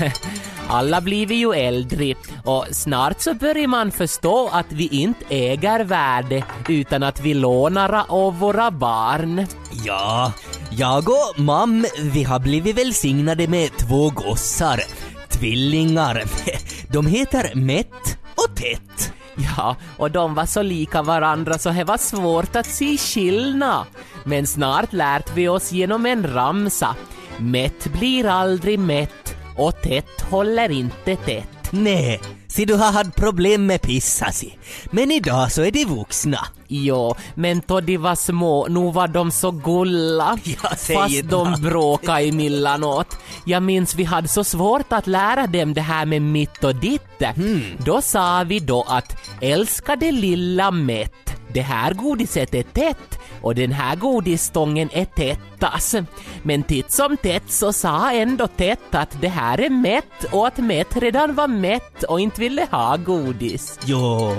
Alla 0.68 1.00
blir 1.00 1.26
vi 1.26 1.34
ju 1.34 1.52
äldre 1.52 2.14
och 2.44 2.66
snart 2.70 3.20
så 3.20 3.34
börjar 3.34 3.66
man 3.66 3.90
förstå 3.90 4.48
att 4.52 4.72
vi 4.72 4.86
inte 4.86 5.24
äger 5.28 5.84
värde 5.84 6.44
utan 6.68 7.02
att 7.02 7.20
vi 7.20 7.34
lånar 7.34 8.04
av 8.08 8.38
våra 8.38 8.70
barn. 8.70 9.46
Ja, 9.84 10.32
jag 10.70 11.08
och 11.08 11.40
mam, 11.40 11.86
vi 12.02 12.22
har 12.24 12.38
blivit 12.38 12.78
välsignade 12.78 13.48
med 13.48 13.70
två 13.78 14.10
gossar. 14.10 14.80
Tvillingar. 15.28 16.22
De 16.92 17.06
heter 17.06 17.54
Mätt 17.54 18.18
och 18.34 18.56
Tätt. 18.56 19.12
Ja, 19.56 19.76
och 19.96 20.10
de 20.10 20.34
var 20.34 20.46
så 20.46 20.62
lika 20.62 21.02
varandra 21.02 21.58
så 21.58 21.70
det 21.70 21.84
var 21.84 21.98
svårt 21.98 22.56
att 22.56 22.66
se 22.66 22.98
skillnad. 22.98 23.84
Men 24.24 24.46
snart 24.46 24.92
lärt 24.92 25.36
vi 25.36 25.48
oss 25.48 25.72
genom 25.72 26.06
en 26.06 26.32
ramsa. 26.34 26.96
Mätt 27.40 27.86
blir 27.92 28.26
aldrig 28.26 28.78
mätt 28.78 29.36
och 29.56 29.82
tätt 29.82 30.20
håller 30.30 30.70
inte 30.70 31.16
tätt. 31.16 31.72
Nej, 31.72 32.20
se 32.48 32.64
du 32.64 32.74
har 32.74 32.92
haft 32.92 33.16
problem 33.16 33.66
med 33.66 33.82
pissa 33.82 34.32
si. 34.32 34.58
Men 34.90 35.10
idag 35.10 35.52
så 35.52 35.62
är 35.62 35.70
de 35.70 35.84
vuxna. 35.84 36.46
Jo, 36.68 37.14
men 37.34 37.62
då 37.66 37.80
de 37.80 37.96
var 37.96 38.14
små, 38.14 38.66
nu 38.68 38.92
var 38.92 39.08
de 39.08 39.30
så 39.30 39.50
gulla. 39.50 40.38
Fast 40.94 41.24
de 41.24 41.54
bråkade 41.62 42.20
emellanåt. 42.20 43.16
Jag 43.44 43.62
minns 43.62 43.94
vi 43.94 44.04
hade 44.04 44.28
så 44.28 44.44
svårt 44.44 44.92
att 44.92 45.06
lära 45.06 45.46
dem 45.46 45.74
det 45.74 45.80
här 45.80 46.06
med 46.06 46.22
mitt 46.22 46.64
och 46.64 46.76
ditt. 46.76 47.22
Hmm. 47.34 47.62
Då 47.78 48.02
sa 48.02 48.44
vi 48.46 48.60
då 48.60 48.84
att 48.88 49.16
älskade 49.40 50.12
lilla 50.12 50.70
mätt, 50.70 51.36
det 51.52 51.60
här 51.60 51.94
godiset 51.94 52.54
är 52.54 52.62
tätt 52.62 53.19
och 53.42 53.54
den 53.54 53.72
här 53.72 53.96
godisstången 53.96 54.88
är 54.92 55.04
tättas. 55.04 55.94
Men 56.42 56.62
titt 56.62 56.92
som 56.92 57.16
tätt 57.16 57.50
så 57.50 57.72
sa 57.72 58.12
ändå 58.12 58.46
tätt 58.46 58.94
att 58.94 59.20
det 59.20 59.28
här 59.28 59.60
är 59.60 59.70
mätt 59.70 60.24
och 60.32 60.46
att 60.46 60.58
mätt 60.58 60.96
redan 60.96 61.34
var 61.34 61.48
mätt 61.48 62.02
och 62.02 62.20
inte 62.20 62.40
ville 62.40 62.66
ha 62.70 62.96
godis. 62.96 63.78
Jo. 63.84 64.36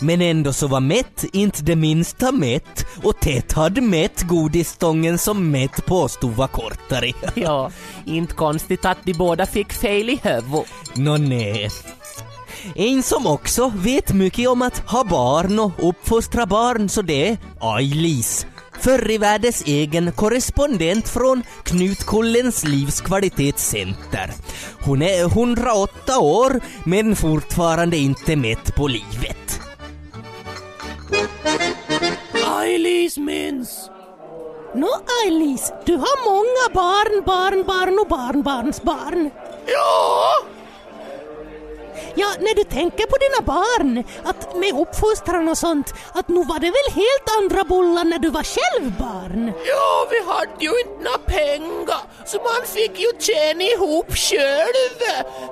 Men 0.00 0.22
ändå 0.22 0.52
så 0.52 0.66
var 0.66 0.80
Mätt 0.80 1.24
inte 1.32 1.62
det 1.62 1.76
minsta 1.76 2.32
mätt 2.32 2.86
och 3.02 3.20
Tätt 3.20 3.52
hade 3.52 3.80
mätt 3.80 4.22
godisstången 4.22 5.18
som 5.18 5.50
Mätt 5.50 5.86
påstod 5.86 6.30
var 6.30 6.48
kortare. 6.48 7.12
Ja, 7.34 7.70
inte 8.04 8.34
konstigt 8.34 8.84
att 8.84 8.98
de 9.04 9.12
båda 9.12 9.46
fick 9.46 9.72
fel 9.72 10.10
i 10.10 10.20
huvudet. 10.22 10.66
Nå 10.94 11.16
nej. 11.16 11.70
En 12.74 13.02
som 13.02 13.26
också 13.26 13.72
vet 13.76 14.12
mycket 14.12 14.48
om 14.48 14.62
att 14.62 14.78
ha 14.90 15.04
barn 15.04 15.58
och 15.58 15.88
uppfostra 15.88 16.46
barn 16.46 16.88
så 16.88 17.02
det 17.02 17.28
är 17.28 17.38
Ailis. 17.60 18.46
Förr 18.80 19.10
i 19.10 19.18
världens 19.18 19.62
egen 19.66 20.12
korrespondent 20.12 21.08
från 21.08 21.42
Knutkullens 21.62 22.64
livskvalitetscenter. 22.64 24.30
Hon 24.84 25.02
är 25.02 25.24
108 25.24 26.18
år 26.18 26.60
men 26.84 27.16
fortfarande 27.16 27.96
inte 27.96 28.36
mätt 28.36 28.74
på 28.76 28.88
livet. 28.88 29.60
Ailis 32.44 33.18
minns! 33.18 33.88
Nå 34.74 34.88
Alice, 35.26 35.74
du 35.86 35.96
har 35.96 36.24
många 36.24 36.74
barn, 36.74 37.24
barnbarn 37.26 37.98
och 37.98 38.08
barnbarnsbarn. 38.08 39.30
Ja! 39.66 40.51
Ja, 42.14 42.28
när 42.40 42.54
du 42.54 42.64
tänker 42.64 43.06
på 43.06 43.16
dina 43.24 43.40
barn, 43.54 44.04
att 44.24 44.56
med 44.56 44.74
uppfostran 44.80 45.48
och 45.48 45.58
sånt, 45.58 45.94
att 46.14 46.28
nu 46.28 46.44
var 46.44 46.58
det 46.58 46.70
väl 46.78 46.90
helt 47.02 47.28
andra 47.38 47.64
bullar 47.64 48.04
när 48.04 48.18
du 48.18 48.30
var 48.30 48.42
själv 48.42 48.92
barn? 48.98 49.52
Ja, 49.66 50.06
vi 50.10 50.20
hade 50.32 50.64
ju 50.64 50.80
inte 50.80 51.04
några 51.04 51.18
pengar, 51.18 52.02
så 52.26 52.36
man 52.36 52.62
fick 52.66 53.00
ju 53.00 53.10
tjäna 53.18 53.62
ihop 53.62 54.10
själv. 54.16 54.98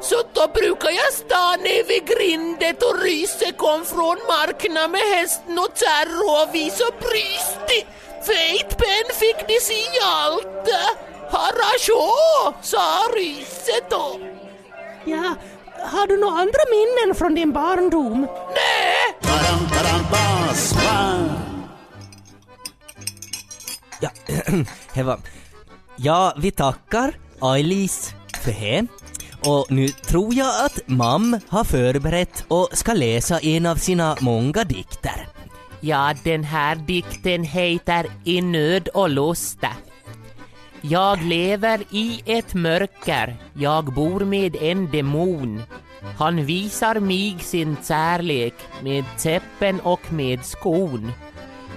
Så 0.00 0.17
då 0.33 0.47
brukar 0.55 0.90
jag 0.90 1.12
stå 1.12 1.45
ner 1.62 1.85
vid 1.88 2.05
grindet 2.07 2.83
och 2.83 3.02
Ryse 3.02 3.52
kom 3.52 3.85
från 3.85 4.19
marknaden 4.29 4.90
med 4.90 5.00
hästen 5.14 5.59
och 5.59 5.75
Terro 5.75 6.43
och 6.43 6.55
vi 6.55 6.71
så 6.71 6.88
brysti. 7.05 7.87
Feit 8.26 8.71
penn 8.79 9.09
fick 9.23 9.49
de 9.49 9.61
se 9.61 9.83
allt. 10.05 10.69
Harasjå, 11.33 12.09
sa 12.62 13.07
Ryse 13.17 13.81
då. 13.90 14.21
Ja, 15.05 15.35
har 15.82 16.06
du 16.06 16.20
några 16.20 16.40
andra 16.40 16.60
minnen 16.70 17.14
från 17.14 17.34
din 17.34 17.52
barndom? 17.52 18.20
Nej! 18.20 19.00
Ja, 24.00 24.10
det 24.94 25.02
var... 25.02 25.18
Ja, 25.96 26.34
vi 26.37 26.50
tackar 26.50 27.14
Ailis 27.40 28.14
för 28.42 28.52
det. 28.52 28.87
Och 29.44 29.66
nu 29.70 29.88
tror 29.88 30.34
jag 30.34 30.64
att 30.64 30.78
mam 30.87 31.40
har 31.49 31.64
förberett 31.64 32.44
och 32.49 32.68
ska 32.72 32.92
läsa 32.92 33.40
en 33.40 33.66
av 33.66 33.76
sina 33.76 34.16
många 34.20 34.64
dikter. 34.64 35.28
Ja, 35.80 36.14
den 36.25 36.44
här 36.44 36.76
dikten 36.76 37.44
heter 37.44 38.06
I 38.25 38.42
nöd 38.42 38.88
och 38.88 39.10
lusta. 39.10 39.68
Jag 40.82 41.22
lever 41.22 41.82
i 41.90 42.22
ett 42.26 42.54
mörker, 42.54 43.37
jag 43.54 43.84
bor 43.84 44.20
med 44.20 44.56
en 44.56 44.90
demon. 44.90 45.62
Han 46.18 46.44
visar 46.44 47.00
mig 47.00 47.37
sin 47.40 47.76
kärlek 47.88 48.54
med 48.82 49.04
täppen 49.18 49.80
och 49.80 50.12
med 50.12 50.44
skon. 50.44 51.12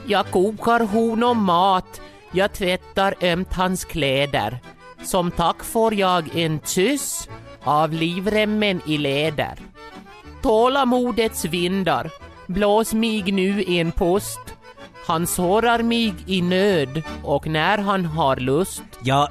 Jag 0.08 0.32
kokar 0.32 0.80
honom 0.80 1.44
mat, 1.44 2.02
jag 2.32 2.54
tvättar 2.54 3.16
ömt 3.22 3.54
hans 3.54 3.86
kläder. 3.86 4.60
Som 5.04 5.32
tack 5.32 5.64
får 5.64 5.94
jag 5.94 6.36
en 6.36 6.60
kyss 6.66 7.30
av 7.64 7.94
livremmen 7.94 8.82
i 8.86 8.98
läder. 8.98 9.60
Tålamodets 10.42 11.46
vindar, 11.46 12.12
blås 12.48 12.94
mig 12.94 13.24
nu 13.32 13.64
en 13.68 13.92
pust. 13.92 14.53
Han 15.06 15.28
sårar 15.28 15.84
mig 15.84 16.14
i 16.26 16.42
nöd 16.42 17.02
och 17.24 17.48
när 17.48 17.78
han 17.78 18.06
har 18.06 18.36
lust. 18.36 18.84
Ja, 19.04 19.30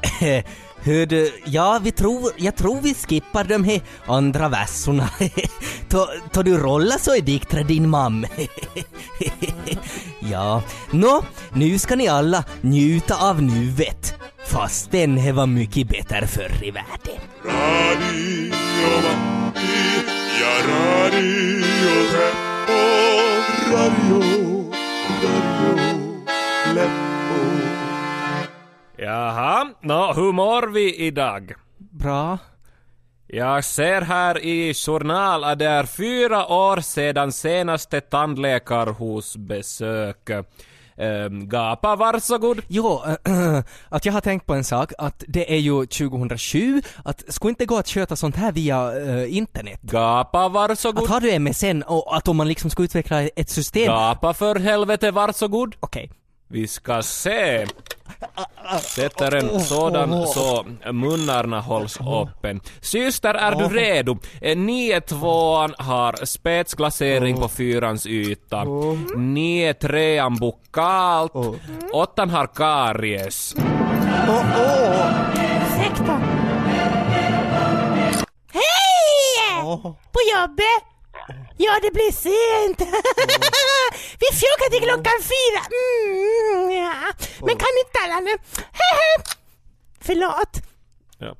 hör 0.82 1.06
du, 1.06 1.32
ja 1.44 1.80
vi 1.82 1.92
tror, 1.92 2.32
jag 2.36 2.56
tror 2.56 2.80
vi 2.80 2.94
skippar 2.94 3.44
de 3.44 3.64
här 3.64 3.80
andra 4.06 4.48
verserna. 4.48 5.10
Ta, 5.88 6.08
ta 6.32 6.42
du 6.42 6.58
rolla 6.58 6.98
så 6.98 7.14
är 7.14 7.20
dikter 7.20 7.64
din 7.64 7.88
mam. 7.88 8.26
ja, 10.20 10.62
nå, 10.90 11.22
nu 11.52 11.78
ska 11.78 11.96
ni 11.96 12.08
alla 12.08 12.44
njuta 12.60 13.28
av 13.30 13.42
nuet. 13.42 14.14
Fastän 14.46 15.14
det 15.14 15.32
var 15.32 15.46
mycket 15.46 15.88
bättre 15.88 16.26
förr 16.26 16.52
i 16.62 16.70
världen. 16.70 17.20
Radio 17.44 18.52
ja 20.40 20.52
Radio, 20.68 21.22
Radio 23.72 24.41
Jaha, 29.02 29.66
nå 29.80 30.12
hur 30.12 30.32
mår 30.32 30.66
vi 30.66 30.96
idag? 31.06 31.52
Bra. 31.78 32.38
Jag 33.26 33.64
ser 33.64 34.00
här 34.00 34.44
i 34.44 34.74
journal 34.74 35.44
att 35.44 35.58
det 35.58 35.66
är 35.66 35.84
fyra 35.84 36.46
år 36.46 36.80
sedan 36.80 37.32
senaste 37.32 38.00
tandläkarhusbesök. 38.00 40.30
Ehm, 40.96 41.48
gapa, 41.48 41.96
varsågod. 41.96 42.60
Jo, 42.68 43.00
att 43.88 44.06
jag 44.06 44.12
har 44.12 44.20
tänkt 44.20 44.46
på 44.46 44.54
en 44.54 44.64
sak, 44.64 44.92
att 44.98 45.24
det 45.28 45.52
är 45.54 45.58
ju 45.58 45.86
2007, 45.86 46.82
att 47.04 47.24
skulle 47.28 47.50
inte 47.50 47.66
gå 47.66 47.78
att 47.78 47.88
sköta 47.88 48.16
sånt 48.16 48.36
här 48.36 48.52
via 48.52 49.00
eh, 49.00 49.36
internet? 49.36 49.80
Gapa, 49.82 50.46
Att 50.46 50.52
varsågod. 50.52 51.08
har 51.08 51.20
du 51.20 51.38
MSN 51.38 51.82
och 51.82 52.16
att 52.16 52.28
om 52.28 52.36
man 52.36 52.48
liksom 52.48 52.70
ska 52.70 52.82
utveckla 52.82 53.22
ett 53.22 53.50
system... 53.50 53.86
Gapa 53.86 54.34
för 54.34 54.54
helvete, 54.54 55.10
varsågod. 55.10 55.74
Okej. 55.80 56.10
Vi 56.52 56.66
ska 56.66 57.02
se. 57.02 57.66
Sätter 58.80 59.34
en 59.34 59.60
sådan 59.60 60.26
så 60.26 60.64
munnarna 60.92 61.60
hålls 61.60 61.98
öppen. 62.00 62.60
Syster, 62.80 63.34
är 63.34 63.54
du 63.54 63.68
redo? 63.68 64.18
Eh, 64.40 64.56
Nio 64.58 65.00
tvåan 65.00 65.74
har 65.78 66.24
spetsglasering 66.24 67.36
på 67.36 67.48
fyrans 67.48 68.06
yta. 68.06 68.64
Nio 69.16 69.74
trean 69.74 70.34
bukalt. 70.36 71.32
Åttan 71.92 72.30
har 72.30 72.46
karies. 72.46 73.54
Ursäkta. 75.36 76.20
Hej! 78.52 79.80
På 80.12 80.18
jobbet? 80.34 80.91
Ja, 81.64 81.78
det 81.82 81.90
blir 81.90 82.12
sent. 82.12 82.80
Vi 84.22 84.28
fjukar 84.40 84.70
till 84.70 84.82
klockan 84.88 85.18
fyra. 85.32 85.62
Mm, 85.78 86.70
ja. 86.70 86.94
Men 87.40 87.56
kan 87.56 87.74
inte 87.84 87.98
alla 88.04 88.20
nu? 88.20 88.34
Förlåt. 90.00 90.52
Ja. 91.18 91.36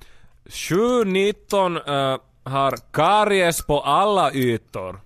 719 0.51 1.77
uh, 1.77 2.19
har 2.45 2.93
karies 2.93 3.67
på 3.67 3.81
alla 3.81 4.33
ytor. 4.33 5.01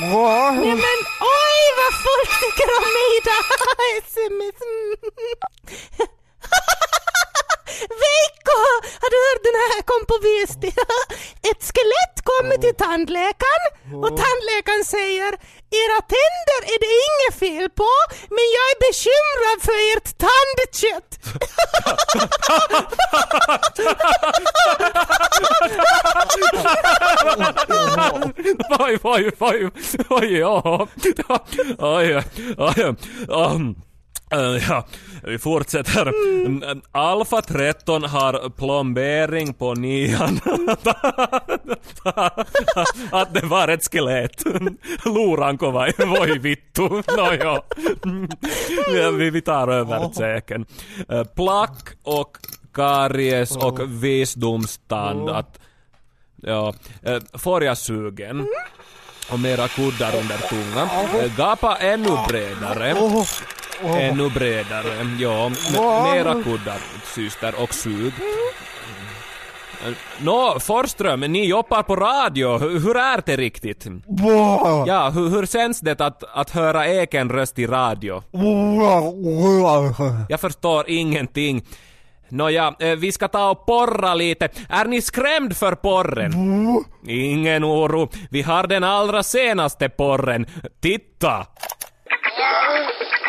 Nej 0.00 0.74
men 0.84 0.98
oj 1.38 1.64
vad 1.78 1.92
folk 2.06 2.30
tycker 2.42 2.68
om 2.78 2.84
mig 2.96 3.08
idag! 3.18 3.44
Sms. 4.04 4.58
Mm. 7.68 7.98
Veikko! 8.04 8.58
Har 9.02 9.10
du 9.14 9.18
hört 9.26 9.42
den 9.48 9.58
här 9.64 9.80
kom 9.90 10.02
på 10.10 10.16
Viesti? 10.26 10.70
Ett 11.50 11.62
skelett 11.68 12.16
kommer 12.30 12.56
till 12.64 12.76
tandläkaren 12.86 13.64
och 14.04 14.12
tandläkaren 14.24 14.84
säger 14.94 15.32
era 15.82 16.00
tänder 16.14 16.60
är 16.72 16.78
det 16.84 16.92
inget 17.06 17.34
fel 17.44 17.70
på 17.70 17.90
men 18.36 18.46
jag 18.56 18.66
är 18.72 18.78
bekymrad 18.86 19.58
för 19.66 19.78
ert 19.92 20.08
tandkött. 20.24 21.10
Oj, 28.78 28.98
oj, 29.02 29.30
oj, 29.38 29.70
oj, 30.08 30.38
ja. 30.38 30.88
Oj, 31.78 32.22
oj, 32.58 32.94
oj. 33.28 33.74
Uh, 34.34 34.68
ja, 34.68 34.84
vi 35.22 35.38
fortsätter. 35.38 36.12
Mm. 36.46 36.82
Alfa 36.92 37.42
13 37.42 38.04
har 38.04 38.50
plombering 38.50 39.54
på 39.54 39.74
nian. 39.74 40.40
Att 43.10 43.34
det 43.34 43.46
var 43.46 43.68
ett 43.68 43.92
skelett. 43.92 44.44
Luranko 45.04 45.70
vai, 45.70 45.92
voi 45.98 46.38
vittu. 46.38 46.88
Nåja. 47.16 47.62
Ja, 48.92 49.10
vi, 49.10 49.30
vi 49.30 49.40
tar 49.40 49.68
över 49.68 50.12
säken. 50.12 50.66
Uh, 51.12 51.24
plack 51.24 51.88
och 52.02 52.36
karies 52.74 53.56
och 53.56 53.80
visdomstand. 54.04 55.28
Att, 55.28 55.58
ja, 56.36 56.74
uh, 57.08 57.18
får 57.38 57.64
jag 57.64 57.78
sugen? 57.78 58.46
Och 59.32 59.40
mera 59.40 59.68
kuddar 59.68 60.16
under 60.16 60.36
tungan. 60.36 60.88
Gapa 61.36 61.76
ännu 61.76 62.10
bredare. 62.28 62.94
Ännu 63.84 64.30
bredare, 64.30 65.16
ja. 65.18 65.46
M- 65.46 65.52
mera 66.14 66.42
kuddar, 66.42 66.78
syster, 67.14 67.54
och 67.62 67.74
sug. 67.74 68.12
Nå, 70.18 70.56
Forström, 70.60 71.20
ni 71.20 71.46
jobbar 71.46 71.82
på 71.82 71.96
radio. 71.96 72.58
Hur 72.58 72.80
hur 72.80 72.96
är 72.96 73.22
det 73.26 73.36
riktigt? 73.36 73.86
Ja, 74.86 75.10
hur, 75.10 75.28
hur 75.30 75.46
känns 75.46 75.80
det 75.80 76.00
att, 76.00 76.22
att 76.34 76.50
höra 76.50 76.86
egen 76.86 77.30
röst 77.30 77.58
i 77.58 77.66
radio? 77.66 78.22
Jag 80.28 80.40
förstår 80.40 80.84
ingenting. 80.90 81.62
Nåja, 82.28 82.74
eh, 82.78 82.96
vi 82.96 83.12
ska 83.12 83.28
ta 83.28 83.50
och 83.50 83.66
porra 83.66 84.14
lite. 84.14 84.48
Är 84.68 84.84
ni 84.84 85.02
skrämd 85.02 85.56
för 85.56 85.74
porren? 85.74 86.32
Ingen 87.08 87.64
oro. 87.64 88.08
Vi 88.30 88.42
har 88.42 88.66
den 88.66 88.84
allra 88.84 89.22
senaste 89.22 89.88
porren. 89.88 90.46
Titta! 90.80 91.46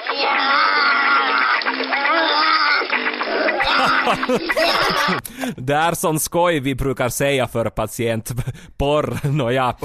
Det 5.57 5.73
är 5.73 5.95
sån 5.95 6.19
skoj 6.19 6.59
vi 6.59 6.75
brukar 6.75 7.09
säga 7.09 7.47
för 7.47 7.69
patient. 7.69 8.31
Porr, 8.77 9.19
nåja. 9.27 9.75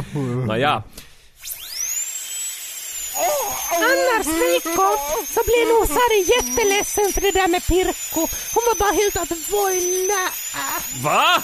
Nåja. 0.46 0.82
Annars 3.72 4.26
Veikko 4.26 4.87
så 5.34 5.40
blir 5.44 5.78
nog 5.78 5.88
Sari 5.88 6.20
jätteledsen 6.34 7.12
för 7.12 7.20
det 7.20 7.30
där 7.30 7.48
med 7.48 7.66
Pirkko. 7.66 8.20
Hon 8.54 8.62
var 8.66 8.78
bara 8.78 8.92
helt 8.92 9.16
att 9.16 9.32
vojna. 9.52 10.28
Va? 11.02 11.42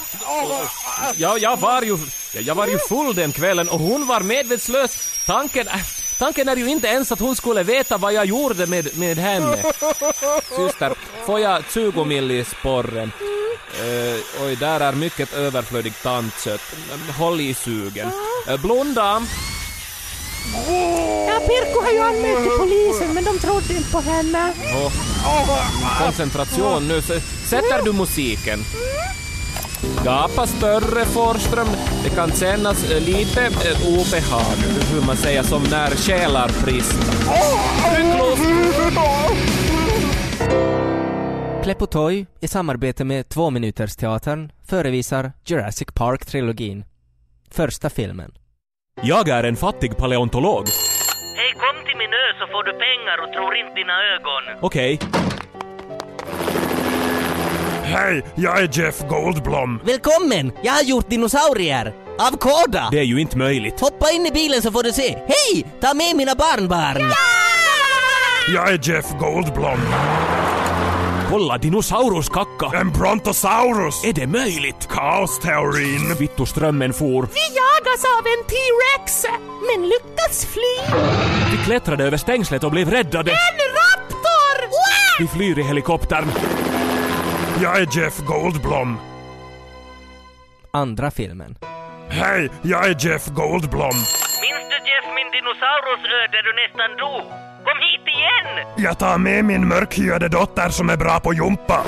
Ja, 1.17 1.39
jag 1.39 1.57
var 1.57 1.83
ju, 1.83 1.99
ja, 2.35 2.41
jag 2.41 2.55
var 2.55 2.67
ju 2.67 2.79
full 2.79 3.15
den 3.15 3.33
kvällen 3.33 3.69
och 3.69 3.81
hon 3.81 4.07
var 4.07 4.21
medvetslös. 4.21 5.15
Tanken, 5.27 5.69
äh, 5.69 5.75
tanken 6.21 6.49
är 6.49 6.57
ju 6.57 6.67
inte 6.67 6.89
ens 6.89 7.13
att 7.13 7.21
hon 7.21 7.37
skulle 7.37 7.63
veta 7.63 7.99
vad 7.99 8.13
jag 8.13 8.27
gjorde 8.27 8.67
med, 8.67 8.99
med 8.99 9.19
henne. 9.19 9.57
Syster, 10.57 10.95
får 11.27 11.41
jag 11.41 11.65
20 11.73 12.05
millis 12.05 12.55
porren? 12.63 13.13
Eh, 13.81 14.45
oj, 14.45 14.57
där 14.57 14.81
är 14.81 14.93
mycket 14.93 15.33
överflödigt 15.35 16.03
tandkött. 16.03 16.61
Håll 17.19 17.41
i 17.41 17.55
sugen. 17.55 18.11
Eh, 18.49 18.61
blunda. 18.61 19.23
Ja, 21.29 21.41
Pirkko 21.47 21.85
har 21.85 21.93
ju 21.93 22.01
anmält 22.01 22.43
till 22.43 22.59
polisen 22.59 23.15
men 23.15 23.25
de 23.25 23.39
trodde 23.39 23.75
inte 23.75 23.91
på 23.93 24.01
henne. 24.01 24.53
Och 24.85 24.93
koncentration 26.05 26.89
nu. 26.89 27.03
Sätter 27.51 27.85
du 27.85 27.93
musiken? 27.93 28.65
Gapa 30.05 30.47
större 30.47 31.05
Forström. 31.05 31.69
Det 32.05 32.11
kan 32.11 32.31
kännas 32.31 32.91
eh, 32.91 33.01
lite 33.05 33.41
eh, 33.47 33.89
obehag, 33.89 34.57
hur 34.93 35.07
man 35.07 35.17
säger, 35.17 35.43
som 35.43 35.63
när 35.63 35.91
själar 35.91 36.49
luft! 36.67 37.11
Pleppotoy 41.63 42.27
i 42.41 42.49
samarbete 42.49 43.05
med 43.05 43.29
Tvåminutersteatern 43.29 44.53
förevisar 44.69 45.33
Jurassic 45.45 45.89
Park-trilogin. 45.95 46.85
Första 47.51 47.91
filmen. 47.91 48.33
Jag 49.03 49.29
är 49.29 49.45
en 49.45 49.57
fattig 49.57 49.97
paleontolog. 49.97 50.65
Hej, 51.37 51.53
kom 51.53 51.85
till 51.87 51.97
min 51.99 52.13
ö 52.13 52.29
så 52.41 52.47
får 52.53 52.65
du 52.65 52.73
pengar 52.73 53.19
och 53.23 53.33
tror 53.33 53.57
inte 53.57 53.75
dina 53.75 53.93
ögon. 54.15 54.59
Okej. 54.61 54.99
Hej, 57.91 58.25
jag 58.35 58.59
är 58.63 58.69
Jeff 58.79 58.99
Goldblum. 59.09 59.81
Välkommen! 59.85 60.53
Jag 60.63 60.73
har 60.73 60.83
gjort 60.83 61.11
dinosaurier! 61.11 61.95
Av 62.19 62.37
kåda! 62.37 62.89
Det 62.93 62.99
är 62.99 63.03
ju 63.03 63.21
inte 63.21 63.37
möjligt. 63.39 63.81
Hoppa 63.81 64.11
in 64.11 64.27
i 64.27 64.31
bilen 64.31 64.63
så 64.63 64.73
får 64.73 64.83
du 64.83 64.93
se. 64.93 65.09
Hej! 65.29 65.67
Ta 65.81 65.95
med 65.95 66.17
mina 66.17 66.35
barnbarn! 66.35 67.13
Jag 68.55 68.69
är 68.73 68.89
Jeff 68.89 69.07
Goldblum. 69.21 69.81
Kolla, 71.31 71.59
dinosauruskacka! 71.59 72.71
En 72.75 72.93
brontosaurus. 72.93 74.05
Är 74.05 74.13
det 74.13 74.27
möjligt? 74.27 74.89
Kaosteorin. 74.91 76.17
Vittu 76.19 76.47
strömmen 76.47 76.93
for. 76.93 77.23
Vi 77.23 77.41
jagas 77.55 78.05
av 78.05 78.27
en 78.27 78.45
T-Rex 78.49 79.25
men 79.77 79.89
lyckas 79.89 80.47
fly. 80.47 80.97
Vi 81.51 81.65
klättrade 81.65 82.05
över 82.05 82.17
stängslet 82.17 82.65
och 82.65 82.71
blev 82.71 82.91
räddade. 82.91 83.31
En 83.31 83.37
raptor! 83.59 84.69
Vi 85.19 85.27
flyr 85.27 85.59
i 85.59 85.63
helikoptern. 85.63 86.25
Jag 87.63 87.81
är 87.81 87.99
Jeff 87.99 88.19
Goldblum. 88.19 88.97
Andra 90.71 91.11
filmen. 91.11 91.57
Hej, 92.09 92.51
jag 92.63 92.87
är 92.87 93.07
Jeff 93.07 93.27
Goldblum. 93.27 93.97
Minns 94.45 94.65
du 94.71 94.77
Jeff 94.91 95.07
min 95.15 95.31
dinosaurusö 95.33 96.19
där 96.33 96.43
du 96.43 96.53
nästan 96.63 96.97
dog? 96.97 97.31
Kom 97.65 97.79
hit 97.81 98.07
igen! 98.09 98.67
Jag 98.77 98.99
tar 98.99 99.19
med 99.19 99.45
min 99.45 99.69
mörkhyade 99.69 100.29
dotter 100.29 100.69
som 100.69 100.91
är 100.91 100.97
bra 100.97 101.21
på 101.21 101.35
jumpa. 101.35 101.85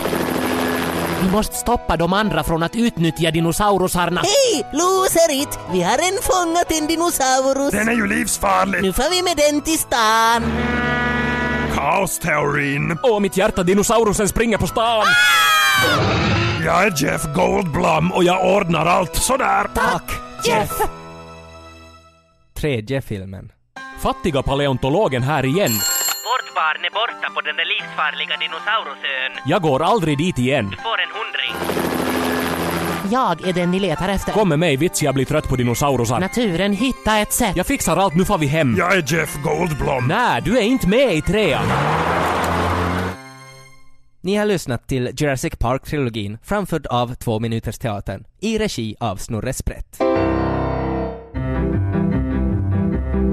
Vi 1.23 1.31
måste 1.31 1.57
stoppa 1.57 1.97
de 1.97 2.13
andra 2.13 2.45
från 2.45 2.63
att 2.63 2.77
utnyttja 2.77 3.31
dinosaurusarna. 3.31 4.21
Hej! 4.21 4.67
Loserit! 4.73 5.59
Vi 5.73 5.83
har 5.83 5.99
en 5.99 6.19
fångat 6.23 6.73
en 6.81 6.87
dinosaurus. 6.87 7.71
Den 7.71 7.89
är 7.89 7.93
ju 7.93 8.07
livsfarlig. 8.07 8.83
Nu 8.83 8.93
får 8.93 9.11
vi 9.11 9.23
med 9.23 9.37
den 9.37 9.61
till 9.61 9.79
stan. 9.79 10.43
Kaosteorin. 11.75 12.99
Åh, 13.03 13.21
mitt 13.21 13.37
hjärta, 13.37 13.63
dinosaurusen 13.63 14.29
springer 14.29 14.59
på 14.59 14.67
stan! 14.67 15.05
Jag 16.65 16.85
är 16.87 17.05
Jeff 17.05 17.23
Goldblum 17.35 18.13
och 18.13 18.25
jag 18.25 18.57
ordnar 18.57 18.87
allt 18.87 19.15
sådär. 19.17 19.67
Tack, 19.75 20.13
Jeff! 20.47 20.71
Tredje 22.61 23.03
filmen. 23.03 23.53
Fattiga 24.03 24.43
paleontologen 24.43 25.23
här 25.23 25.45
igen. 25.45 25.71
Vårt 26.25 26.55
barn 26.55 26.85
är 26.85 26.91
borta 26.91 27.35
på 27.35 27.41
den 27.41 27.57
där 27.57 27.65
livsfarliga 27.65 28.37
dinosaurusön. 28.37 29.33
Jag 29.47 29.63
går 29.63 29.83
aldrig 29.83 30.19
dit 30.19 30.39
igen. 30.39 30.71
Du 30.71 30.77
får 30.77 30.99
en 31.01 31.09
hundring. 31.15 31.55
Jag 33.13 33.49
är 33.49 33.53
den 33.53 33.71
ni 33.71 33.81
letar 33.81 34.09
efter. 34.09 34.33
Kom 34.33 34.49
med 34.49 34.59
mig, 34.59 34.77
vits 34.77 35.03
jag 35.03 35.15
blir 35.15 35.25
trött 35.25 35.49
på 35.49 35.57
dinosaurusar. 35.57 36.21
Naturen 36.21 36.73
hittar 36.73 37.23
ett 37.23 37.33
sätt. 37.33 37.57
Jag 37.57 37.67
fixar 37.67 37.97
allt, 37.97 38.15
nu 38.15 38.25
får 38.25 38.39
vi 38.39 38.47
hem. 38.47 38.75
Jag 38.79 38.93
är 38.97 39.15
Jeff 39.15 39.37
Goldblum. 39.43 40.07
Nej, 40.09 40.43
du 40.43 40.59
är 40.59 40.63
inte 40.63 40.89
med 40.89 41.15
i 41.15 41.23
trean. 41.23 41.65
Ni 44.25 44.37
har 44.37 44.47
lyssnat 44.47 44.89
till 44.89 45.11
Jurassic 45.17 45.53
Park-trilogin 45.59 46.39
framförd 46.43 46.87
av 46.87 47.15
Två 47.15 47.41
Minuters 47.41 47.79
Teatern 47.79 48.25
i 48.41 48.59
regi 48.59 48.97
av 49.01 49.17
Snorre 49.17 49.53
Sprätt. 49.53 49.99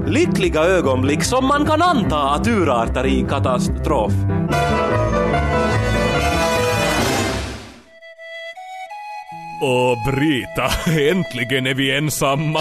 Lyckliga 0.06 0.64
ögonblick 0.64 1.24
som 1.24 1.46
man 1.46 1.66
kan 1.66 1.82
anta 1.82 2.30
att 2.30 2.46
urartar 2.46 3.06
i 3.06 3.26
katastrof. 3.28 4.12
Åh, 9.62 10.12
Brita, 10.12 10.90
äntligen 11.10 11.66
är 11.66 11.74
vi 11.74 11.96
ensamma. 11.96 12.60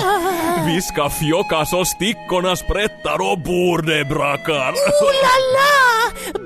Vi 0.69 0.81
ska 0.81 1.09
fjocka 1.09 1.65
så 1.65 1.85
stickorna 1.85 2.55
sprättar 2.55 3.31
och 3.31 3.39
bordet 3.39 4.09
brakar. 4.09 4.71
Oh 5.03 5.11
la 5.23 5.35
la! 5.55 5.79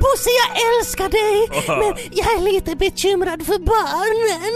Bosse, 0.02 0.30
jag 0.42 0.52
älskar 0.68 1.10
dig! 1.10 1.38
Men 1.68 1.94
jag 2.12 2.28
är 2.36 2.54
lite 2.54 2.76
bekymrad 2.76 3.46
för 3.46 3.60
barnen. 3.60 4.56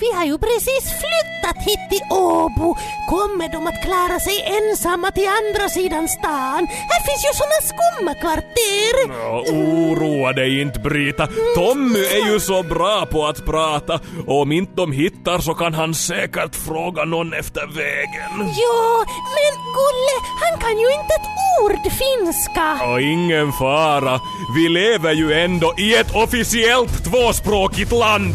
Vi 0.00 0.12
har 0.16 0.24
ju 0.24 0.38
precis 0.38 0.84
flyttat 1.02 1.56
hit 1.66 1.82
till 1.90 2.06
Åbo. 2.10 2.76
Kommer 3.10 3.48
de 3.52 3.66
att 3.66 3.82
klara 3.84 4.20
sig 4.20 4.36
ensamma 4.58 5.10
till 5.10 5.28
andra 5.28 5.68
sidan 5.68 6.08
stan? 6.08 6.66
Här 6.90 7.00
finns 7.06 7.22
ju 7.28 7.32
såna 7.40 7.58
skumma 7.70 8.14
kvarter. 8.14 8.94
Ja, 9.22 9.44
oroa 9.52 10.32
dig 10.32 10.60
inte 10.60 10.78
Brita. 10.78 11.28
Tommy 11.54 12.04
är 12.04 12.32
ju 12.32 12.40
så 12.40 12.62
bra 12.62 13.06
på 13.06 13.26
att 13.26 13.44
prata. 13.44 14.00
Och 14.26 14.40
om 14.40 14.52
inte 14.52 14.72
de 14.76 14.92
hittar 14.92 15.38
så 15.38 15.54
kan 15.54 15.74
han 15.74 15.94
säkert 15.94 16.56
fråga 16.56 17.04
någon 17.04 17.32
efter 17.32 17.66
vägen. 17.66 18.52
Ja, 18.56 19.01
men 19.36 19.52
Gulle, 19.76 20.16
han 20.42 20.60
kan 20.60 20.78
ju 20.78 20.86
inte 20.86 21.14
ett 21.18 21.28
ord 21.62 21.92
finska. 21.92 22.84
Och 22.84 23.00
ingen 23.00 23.52
fara. 23.52 24.20
Vi 24.56 24.68
lever 24.68 25.12
ju 25.12 25.32
ändå 25.32 25.74
i 25.78 25.94
ett 25.94 26.14
officiellt 26.14 27.04
tvåspråkigt 27.04 27.92
land. 27.92 28.34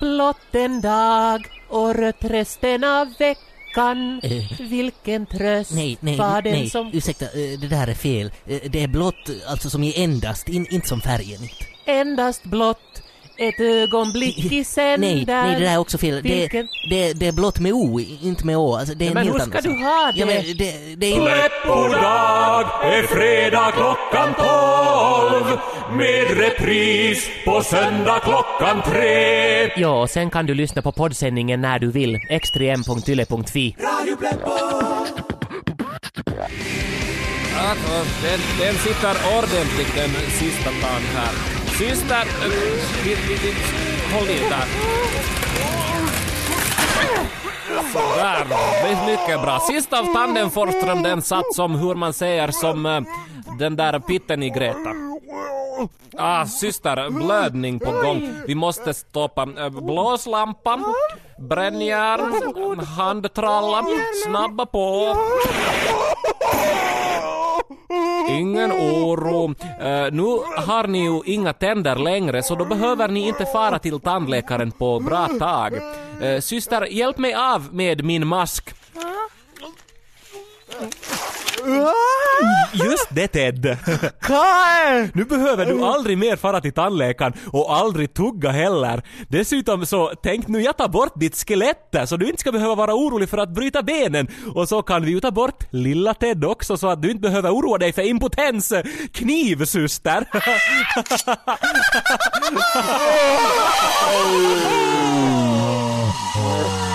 Blott 0.00 0.54
en 0.54 0.80
dag, 0.80 1.40
året 1.70 2.16
resten 2.20 2.84
av 2.84 3.14
veckan. 3.18 3.51
Vilken 4.58 5.26
tröst 5.26 5.74
Nej, 5.74 5.96
nej, 6.00 6.16
var 6.16 6.42
den 6.42 6.52
nej, 6.52 6.70
som... 6.70 6.90
ursäkta, 6.92 7.24
eh, 7.24 7.58
det 7.60 7.68
där 7.68 7.86
är 7.86 7.94
fel. 7.94 8.30
Eh, 8.46 8.58
Det 8.70 8.82
är 8.82 8.88
blått, 8.88 9.30
alltså 9.48 9.70
som 9.70 9.82
i 9.84 10.02
endast, 10.02 10.48
in, 10.48 10.66
inte 10.70 10.88
som 10.88 11.00
färgen. 11.00 11.40
Endast 11.86 12.44
blott 12.44 13.02
ett 13.48 13.60
ögonblick 13.60 14.52
i 14.52 14.64
sänder. 14.64 14.98
Nej, 15.14 15.24
nej, 15.26 15.54
det 15.54 15.64
där 15.64 15.72
är 15.72 15.78
också 15.78 15.98
fel. 15.98 16.22
Det, 16.22 16.48
det, 16.90 17.12
det 17.12 17.26
är 17.26 17.32
blått 17.32 17.58
med 17.58 17.72
O, 17.72 18.00
inte 18.00 18.46
med 18.46 18.56
Å. 18.56 18.76
Alltså, 18.76 18.94
det 18.94 19.04
är 19.04 19.08
en 19.08 19.14
Men 19.14 19.26
hur 19.26 19.38
ska 19.38 19.60
du 19.60 19.70
ha 19.70 20.12
det? 20.14 20.20
Ja, 20.20 20.26
men 20.26 20.36
det, 20.56 20.96
det 20.96 21.12
är 21.12 21.14
Släppodag 21.14 22.66
är 22.84 23.02
fredag 23.02 23.72
klockan 23.72 24.34
tolv 24.34 25.58
med 25.96 26.38
repris 26.38 27.30
på 27.44 27.62
söndag 27.62 28.20
klockan 28.24 28.82
tre. 28.82 29.70
Ja, 29.76 30.06
sen 30.06 30.30
kan 30.30 30.46
du 30.46 30.54
lyssna 30.54 30.82
på 30.82 30.92
poddsändningen 30.92 31.60
när 31.60 31.78
du 31.78 31.90
vill. 31.90 32.18
xtrem.yle.fi. 32.42 33.76
Alltså, 37.56 37.92
den, 38.22 38.40
den 38.58 38.74
sitter 38.74 39.38
ordentligt 39.38 39.94
den 39.96 40.10
sista 40.30 40.70
dagen 40.70 41.02
här. 41.14 41.61
Syster, 41.78 42.16
eh, 42.16 42.52
håll 44.14 44.28
i 44.30 44.38
där. 44.38 44.66
Sådär, 47.92 48.46
mycket 49.06 49.42
bra. 49.42 49.58
Sista 49.60 49.98
av 50.00 50.14
tanden 50.14 50.50
Forström, 50.50 51.02
den 51.02 51.22
satt 51.22 51.54
som, 51.54 51.74
hur 51.74 51.94
man 51.94 52.12
säger, 52.12 52.50
som 52.50 52.86
eh, 52.86 53.00
den 53.58 53.76
där 53.76 53.98
pitten 53.98 54.42
i 54.42 54.50
Greta. 54.50 54.94
Ah, 56.16 56.46
syster, 56.46 57.10
blödning 57.10 57.78
på 57.78 57.90
gång. 57.90 58.34
Vi 58.46 58.54
måste 58.54 58.94
stoppa 58.94 59.42
eh, 59.42 59.68
blåslampan. 59.70 60.84
brännjärn, 61.38 62.80
handtralla, 62.80 63.84
snabba 64.26 64.66
på. 64.66 65.16
Ingen 68.40 68.72
oro. 68.72 69.44
Uh, 69.48 69.86
eh, 69.86 70.12
nu 70.12 70.22
har 70.66 70.86
ni 70.86 71.04
ju 71.04 71.20
inga 71.24 71.52
tänder 71.52 71.96
längre 71.96 72.42
så 72.42 72.54
då 72.54 72.64
behöver 72.64 73.08
ni 73.08 73.28
inte 73.28 73.46
fara 73.46 73.78
till 73.78 74.00
tandläkaren 74.00 74.70
på 74.70 75.00
bra 75.00 75.28
tag. 75.38 75.72
Uh, 76.22 76.40
syster, 76.40 76.86
hjälp 76.86 77.18
mig 77.18 77.34
av 77.34 77.74
med 77.74 78.04
min 78.04 78.26
mask. 78.26 78.74
Just 82.72 83.08
det 83.10 83.28
Ted! 83.28 83.76
Kaj! 84.20 85.10
Nu 85.14 85.24
behöver 85.24 85.66
du 85.66 85.84
aldrig 85.84 86.18
mer 86.18 86.36
fara 86.36 86.60
till 86.60 86.72
tandläkaren 86.72 87.32
och 87.46 87.76
aldrig 87.76 88.14
tugga 88.14 88.50
heller. 88.50 89.02
Dessutom 89.28 89.86
så, 89.86 90.12
tänk 90.22 90.48
nu 90.48 90.60
jag 90.60 90.76
tar 90.76 90.88
bort 90.88 91.12
ditt 91.14 91.36
skelett 91.48 91.92
där, 91.92 92.06
så 92.06 92.16
du 92.16 92.26
inte 92.26 92.40
ska 92.40 92.52
behöva 92.52 92.74
vara 92.74 92.94
orolig 92.94 93.28
för 93.28 93.38
att 93.38 93.54
bryta 93.54 93.82
benen. 93.82 94.28
Och 94.54 94.68
så 94.68 94.82
kan 94.82 95.04
vi 95.04 95.10
ju 95.10 95.20
ta 95.20 95.30
bort 95.30 95.64
lilla 95.70 96.14
Ted 96.14 96.44
också 96.44 96.76
så 96.76 96.88
att 96.88 97.02
du 97.02 97.10
inte 97.10 97.20
behöver 97.20 97.50
oroa 97.50 97.78
dig 97.78 97.92
för 97.92 98.02
impotens. 98.02 98.72
Knivsyster! 99.12 100.26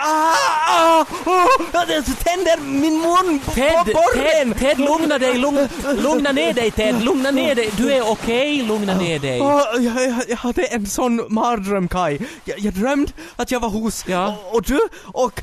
Ah, 0.00 0.34
ah, 0.66 1.04
oh, 1.26 1.86
det 1.86 2.02
tänder 2.02 2.60
min 2.60 3.00
mun 3.00 3.40
på 3.40 3.50
Ted, 3.50 3.72
borren! 3.84 4.54
Ted, 4.54 4.58
Ted, 4.58 4.78
lugna 4.78 5.18
dig, 5.18 5.38
lugna, 5.38 5.68
lugna 5.94 6.32
ner 6.32 6.52
dig 6.52 6.70
Ted, 6.70 7.02
lugna 7.02 7.30
ner 7.30 7.54
dig. 7.54 7.70
Du 7.76 7.92
är 7.92 8.10
okej, 8.10 8.62
lugna 8.62 8.94
ner 8.94 9.18
dig. 9.18 9.38
Jag, 9.38 9.82
jag, 9.82 10.22
jag 10.28 10.36
hade 10.36 10.64
en 10.64 10.86
sån 10.86 11.26
mardröm 11.28 11.88
Kai. 11.88 12.18
Jag, 12.44 12.58
jag 12.58 12.74
drömde 12.74 13.12
att 13.36 13.50
jag 13.50 13.60
var 13.60 13.68
hos... 13.68 14.04
Ja. 14.08 14.28
Och, 14.28 14.54
och 14.54 14.62
du, 14.62 14.80
och... 15.04 15.42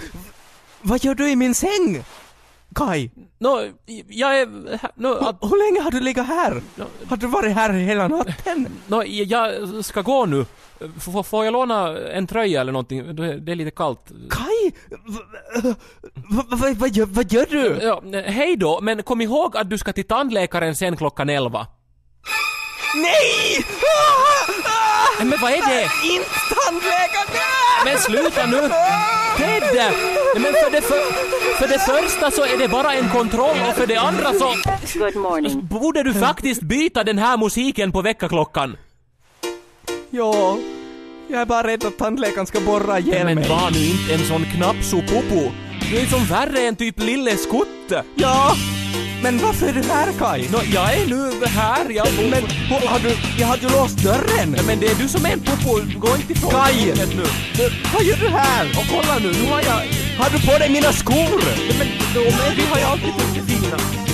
Vad 0.81 1.03
gör 1.03 1.15
du 1.15 1.29
i 1.29 1.35
min 1.35 1.55
säng? 1.55 2.03
Kai, 2.75 3.11
Nå, 3.39 3.61
jag 4.07 4.39
är... 4.39 4.47
Nå, 4.95 5.13
att, 5.15 5.37
hur 5.41 5.71
länge 5.71 5.83
har 5.83 5.91
du 5.91 5.99
legat 5.99 6.27
här? 6.27 6.61
Har 7.07 7.17
du 7.17 7.27
varit 7.27 7.55
här 7.55 7.69
hela 7.73 8.07
natten? 8.07 8.67
nå, 8.87 9.03
jag 9.05 9.51
ska 9.85 10.01
gå 10.01 10.25
nu. 10.25 10.45
F- 10.97 11.25
får 11.27 11.45
jag 11.45 11.51
låna 11.51 11.97
en 11.99 12.27
tröja 12.27 12.61
eller 12.61 12.71
någonting? 12.71 13.15
Det 13.15 13.51
är 13.51 13.55
lite 13.55 13.71
kallt. 13.71 14.11
Kai, 14.29 14.71
vad 16.29 16.45
va, 16.49 16.57
va, 16.57 16.73
va, 16.77 16.87
gör, 16.87 17.05
vad 17.05 17.31
gör 17.31 17.45
du? 17.49 17.79
Ja, 17.81 18.01
hej 18.25 18.55
då, 18.57 18.79
men 18.81 19.03
kom 19.03 19.21
ihåg 19.21 19.57
att 19.57 19.69
du 19.69 19.77
ska 19.77 19.93
till 19.93 20.03
tandläkaren 20.07 20.75
sen 20.75 20.97
klockan 20.97 21.29
elva. 21.29 21.67
Nej! 22.95 23.65
Men 25.19 25.37
vad 25.41 25.51
är 25.51 25.61
det? 25.67 25.89
inte 26.13 26.29
tandläkaren! 26.65 27.85
Men 27.85 27.97
sluta 27.97 28.45
nu! 28.45 28.69
Ted! 29.37 29.63
Nej, 29.75 29.91
Men 30.35 30.53
för 30.53 30.71
det, 30.71 30.81
för, 30.81 30.95
för 31.59 31.67
det 31.67 31.79
första 31.79 32.31
så 32.31 32.43
är 32.45 32.57
det 32.57 32.67
bara 32.67 32.93
en 32.93 33.09
kontroll 33.09 33.57
och 33.69 33.75
för 33.75 33.87
det 33.87 33.95
andra 33.97 34.33
så 34.33 34.55
Good 34.99 35.15
morning. 35.15 35.67
borde 35.67 36.03
du 36.03 36.13
faktiskt 36.13 36.61
byta 36.61 37.03
den 37.03 37.17
här 37.17 37.37
musiken 37.37 37.91
på 37.91 38.01
väckarklockan. 38.01 38.77
Ja, 40.09 40.57
jag 41.27 41.41
är 41.41 41.45
bara 41.45 41.67
rädd 41.67 41.85
att 41.85 41.97
tandläkaren 41.97 42.45
ska 42.47 42.59
borra 42.59 42.99
ihjäl 42.99 43.25
Men 43.25 43.35
mig. 43.35 43.49
var 43.49 43.71
nu 43.71 43.85
inte 43.85 44.13
en 44.13 44.27
sån 44.27 44.45
knappsopopo. 44.45 45.51
Du 45.91 45.97
är 45.97 46.05
som 46.05 46.25
värre 46.25 46.59
än 46.61 46.75
typ 46.75 46.99
Lille 46.99 47.37
Skutte. 47.37 48.03
Ja, 48.15 48.55
men 49.25 49.37
varför 49.37 49.67
är 49.67 49.73
du 49.73 49.83
här 49.83 50.11
Kai? 50.19 50.49
Nå, 50.51 50.59
jag 50.73 50.93
är 50.93 51.05
nu 51.07 51.45
här, 51.45 51.89
jag 51.89 52.07
bor... 52.15 52.29
Men 52.29 52.43
hur- 52.47 52.87
har 52.87 52.99
du, 52.99 53.11
jag 53.39 53.47
hade 53.47 53.61
ju 53.61 53.69
låst 53.69 53.97
dörren! 53.97 54.55
Men 54.67 54.79
det 54.79 54.87
är 54.87 54.95
du 54.95 55.07
som 55.07 55.25
är 55.25 55.31
en 55.31 55.39
popo, 55.39 55.71
gå 55.99 56.15
inte 56.15 56.33
ifrån 56.33 56.51
rummet 56.51 57.15
nu. 57.15 57.23
Vad 57.93 58.03
gör 58.03 58.17
du 58.17 58.27
här? 58.27 58.65
Och 58.65 58.85
kolla 58.89 59.19
nu, 59.19 59.31
nu 59.31 59.51
har 59.51 59.61
jag... 59.61 59.81
Har 60.17 60.29
du 60.29 60.47
på 60.47 60.57
dig 60.57 60.69
mina 60.69 60.93
skor? 60.93 61.41
Men 61.79 61.87
de, 62.13 62.19
de 62.55 62.63
har 62.71 62.79
jag 62.79 62.89
alltid 62.91 64.04